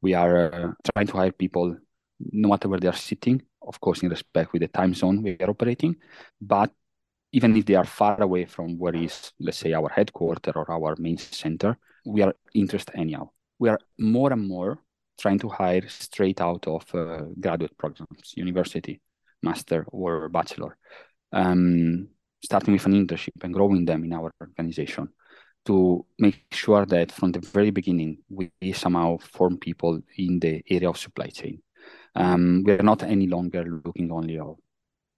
We 0.00 0.14
are 0.14 0.52
uh, 0.52 0.72
trying 0.92 1.06
to 1.08 1.16
hire 1.16 1.32
people 1.32 1.76
no 2.32 2.48
matter 2.48 2.68
where 2.68 2.80
they 2.80 2.88
are 2.88 2.92
sitting, 2.92 3.42
of 3.62 3.80
course, 3.80 4.02
in 4.02 4.08
respect 4.08 4.52
with 4.52 4.62
the 4.62 4.68
time 4.68 4.94
zone 4.94 5.22
we 5.22 5.36
are 5.38 5.50
operating, 5.50 5.96
but 6.40 6.72
even 7.32 7.56
if 7.56 7.66
they 7.66 7.74
are 7.74 7.84
far 7.84 8.20
away 8.22 8.44
from 8.44 8.78
where 8.78 8.94
is, 8.94 9.32
let's 9.38 9.58
say, 9.58 9.72
our 9.72 9.88
headquarter 9.88 10.52
or 10.54 10.70
our 10.70 10.96
main 10.98 11.18
center, 11.18 11.76
we 12.04 12.22
are 12.22 12.34
interested 12.54 12.94
anyhow. 12.96 13.28
We 13.58 13.68
are 13.68 13.78
more 13.98 14.32
and 14.32 14.48
more 14.48 14.78
trying 15.18 15.38
to 15.40 15.48
hire 15.48 15.86
straight 15.88 16.40
out 16.40 16.66
of 16.66 16.84
uh, 16.94 17.24
graduate 17.40 17.76
programs, 17.76 18.34
university, 18.36 19.00
master, 19.42 19.84
or 19.88 20.28
bachelor, 20.28 20.76
um, 21.32 22.08
starting 22.42 22.74
with 22.74 22.86
an 22.86 22.92
internship 22.92 23.42
and 23.42 23.52
growing 23.52 23.84
them 23.84 24.04
in 24.04 24.12
our 24.12 24.30
organization 24.40 25.08
to 25.66 26.06
make 26.18 26.46
sure 26.52 26.86
that 26.86 27.12
from 27.12 27.32
the 27.32 27.40
very 27.40 27.70
beginning 27.70 28.18
we 28.30 28.50
somehow 28.72 29.18
form 29.18 29.58
people 29.58 30.00
in 30.16 30.38
the 30.38 30.62
area 30.70 30.88
of 30.88 30.96
supply 30.96 31.26
chain. 31.26 31.60
Um, 32.14 32.62
we 32.64 32.72
are 32.72 32.82
not 32.82 33.02
any 33.02 33.26
longer 33.26 33.64
looking 33.84 34.10
only 34.10 34.38
at 34.38 34.46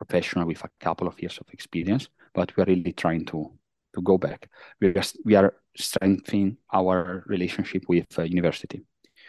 professional 0.00 0.46
with 0.46 0.62
a 0.64 0.70
couple 0.80 1.06
of 1.06 1.20
years 1.22 1.38
of 1.38 1.46
experience, 1.52 2.08
but 2.34 2.54
we 2.56 2.62
are 2.62 2.66
really 2.66 2.92
trying 2.92 3.24
to 3.26 3.52
to 3.94 4.02
go 4.02 4.16
back. 4.18 4.48
We 4.80 4.88
are 4.94 5.08
we 5.24 5.34
are 5.34 5.54
strengthening 5.76 6.56
our 6.72 7.24
relationship 7.26 7.82
with 7.88 8.06
uh, 8.18 8.22
university. 8.22 8.80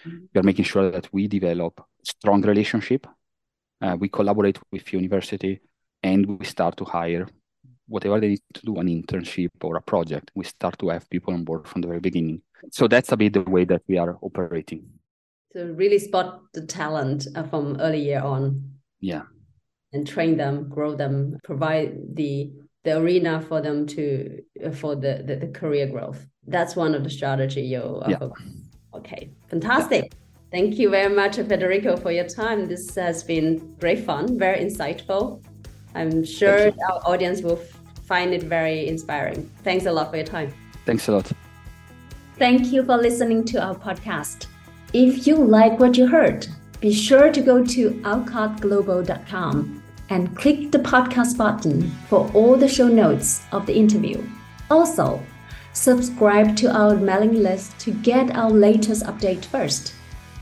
Mm-hmm. 0.05 0.25
We 0.33 0.39
are 0.39 0.49
making 0.51 0.65
sure 0.65 0.91
that 0.91 1.07
we 1.11 1.27
develop 1.27 1.73
strong 2.03 2.41
relationship. 2.41 3.07
Uh, 3.81 3.97
we 3.99 4.09
collaborate 4.09 4.59
with 4.71 4.93
university, 4.93 5.61
and 6.03 6.39
we 6.39 6.45
start 6.45 6.77
to 6.77 6.85
hire 6.85 7.27
whatever 7.91 8.19
they 8.19 8.29
need 8.29 8.41
to 8.53 8.61
do 8.61 8.77
an 8.77 8.87
internship 8.87 9.49
or 9.61 9.75
a 9.75 9.81
project, 9.81 10.31
we 10.33 10.45
start 10.45 10.79
to 10.79 10.89
have 10.89 11.09
people 11.09 11.33
on 11.33 11.43
board 11.43 11.67
from 11.67 11.81
the 11.81 11.87
very 11.87 11.99
beginning. 11.99 12.41
So 12.71 12.87
that's 12.87 13.11
a 13.11 13.17
bit 13.17 13.33
the 13.33 13.41
way 13.41 13.65
that 13.65 13.83
we 13.87 13.97
are 13.97 14.17
operating. 14.21 14.85
To 15.53 15.73
really 15.73 15.99
spot 15.99 16.41
the 16.53 16.65
talent 16.65 17.27
uh, 17.35 17.43
from 17.43 17.77
early 17.81 17.99
year 17.99 18.21
on. 18.21 18.71
Yeah. 19.01 19.23
And 19.93 20.07
train 20.07 20.37
them, 20.37 20.69
grow 20.69 20.95
them, 20.95 21.37
provide 21.43 22.15
the 22.15 22.51
the 22.83 22.97
arena 22.97 23.41
for 23.41 23.61
them 23.61 23.85
to 23.85 24.41
uh, 24.65 24.71
for 24.71 24.95
the, 24.95 25.23
the, 25.25 25.35
the 25.35 25.47
career 25.47 25.87
growth. 25.87 26.25
That's 26.47 26.75
one 26.75 26.95
of 26.95 27.03
the 27.03 27.09
strategy 27.09 27.61
you 27.61 28.01
yeah. 28.07 28.29
Okay, 28.93 29.31
fantastic. 29.47 30.03
Yeah. 30.03 30.17
Thank 30.51 30.77
you 30.77 30.89
very 30.89 31.13
much, 31.13 31.37
Federico, 31.37 31.95
for 31.95 32.11
your 32.11 32.27
time. 32.27 32.67
This 32.67 32.93
has 32.95 33.23
been 33.23 33.75
great 33.79 34.03
fun, 34.03 34.37
very 34.37 34.59
insightful. 34.59 35.41
I'm 35.95 36.25
sure 36.25 36.71
our 36.89 37.01
audience 37.05 37.41
will 37.41 37.61
find 38.03 38.33
it 38.33 38.43
very 38.43 38.87
inspiring. 38.87 39.49
Thanks 39.63 39.85
a 39.85 39.91
lot 39.91 40.09
for 40.09 40.17
your 40.17 40.25
time. 40.25 40.53
Thanks 40.85 41.07
a 41.07 41.13
lot. 41.13 41.31
Thank 42.37 42.73
you 42.73 42.83
for 42.83 42.97
listening 42.97 43.45
to 43.45 43.63
our 43.63 43.75
podcast. 43.75 44.47
If 44.93 45.25
you 45.25 45.35
like 45.35 45.79
what 45.79 45.97
you 45.97 46.07
heard, 46.07 46.47
be 46.81 46.91
sure 46.91 47.31
to 47.31 47.39
go 47.39 47.63
to 47.63 47.91
alcottglobal.com 48.03 49.80
and 50.11 50.35
click 50.35 50.71
the 50.71 50.77
podcast 50.77 51.37
button 51.37 51.89
for 52.09 52.29
all 52.33 52.57
the 52.57 52.67
show 52.67 52.87
notes 52.87 53.41
of 53.53 53.65
the 53.65 53.73
interview. 53.73 54.21
Also, 54.69 55.23
subscribe 55.71 56.55
to 56.57 56.69
our 56.69 56.97
mailing 56.97 57.41
list 57.41 57.79
to 57.79 57.91
get 57.91 58.35
our 58.35 58.51
latest 58.51 59.03
update 59.05 59.45
first. 59.45 59.93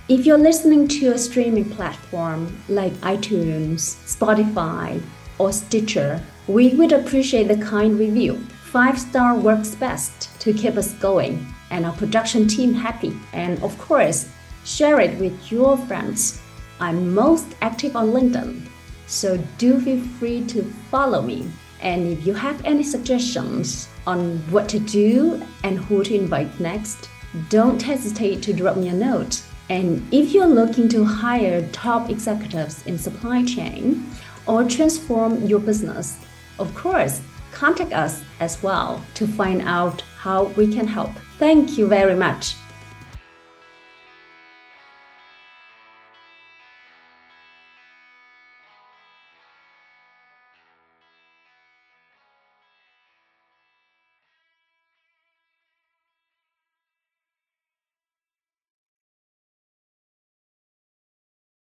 If 0.10 0.26
you're 0.26 0.40
listening 0.40 0.88
to 0.88 1.12
a 1.12 1.18
streaming 1.20 1.70
platform 1.70 2.58
like 2.68 2.94
iTunes, 3.02 3.96
Spotify, 4.10 5.00
or 5.38 5.54
Stitcher, 5.54 6.20
we 6.48 6.70
would 6.70 6.92
appreciate 6.92 7.48
the 7.48 7.64
kind 7.64 8.00
review. 8.00 8.38
Five 8.72 9.00
star 9.00 9.38
works 9.38 9.76
best 9.76 10.42
to 10.42 10.52
keep 10.52 10.78
us 10.78 10.94
going 10.94 11.46
and 11.70 11.86
our 11.86 11.94
production 11.94 12.48
team 12.48 12.74
happy. 12.74 13.16
And 13.34 13.62
of 13.62 13.78
course, 13.78 14.30
share 14.66 15.00
it 15.00 15.20
with 15.20 15.52
your 15.52 15.78
friends. 15.78 16.42
I'm 16.80 17.14
most 17.14 17.46
active 17.62 17.96
on 17.96 18.12
LinkedIn, 18.12 18.68
so 19.10 19.38
do 19.58 19.80
feel 19.82 20.00
free 20.20 20.46
to 20.46 20.64
follow 20.92 21.22
me. 21.22 21.50
And 21.82 22.08
if 22.08 22.26
you 22.26 22.34
have 22.34 22.64
any 22.64 22.84
suggestions 22.84 23.90
on 24.06 24.38
what 24.52 24.70
to 24.70 24.80
do 24.80 25.42
and 25.64 25.80
who 25.80 26.04
to 26.04 26.16
invite 26.16 26.60
next, 26.60 27.10
don't 27.50 27.82
hesitate 27.82 28.42
to 28.44 28.54
drop 28.54 28.78
me 28.78 28.90
a 28.90 28.94
note. 28.94 29.42
And 29.70 30.08
if 30.14 30.34
you're 30.34 30.48
looking 30.48 30.90
to 30.90 31.04
hire 31.04 31.68
top 31.72 32.10
executives 32.10 32.86
in 32.88 32.98
supply 32.98 33.44
chain, 33.46 34.10
or 34.48 34.64
transform 34.64 35.46
your 35.46 35.60
business, 35.60 36.18
of 36.58 36.74
course, 36.74 37.22
contact 37.52 37.94
us 37.94 38.24
as 38.40 38.62
well 38.64 39.04
to 39.14 39.28
find 39.28 39.62
out 39.62 40.02
how 40.18 40.46
we 40.58 40.74
can 40.74 40.88
help. 40.88 41.12
Thank 41.38 41.78
you 41.78 41.88
very 41.88 42.16
much. 42.16 42.56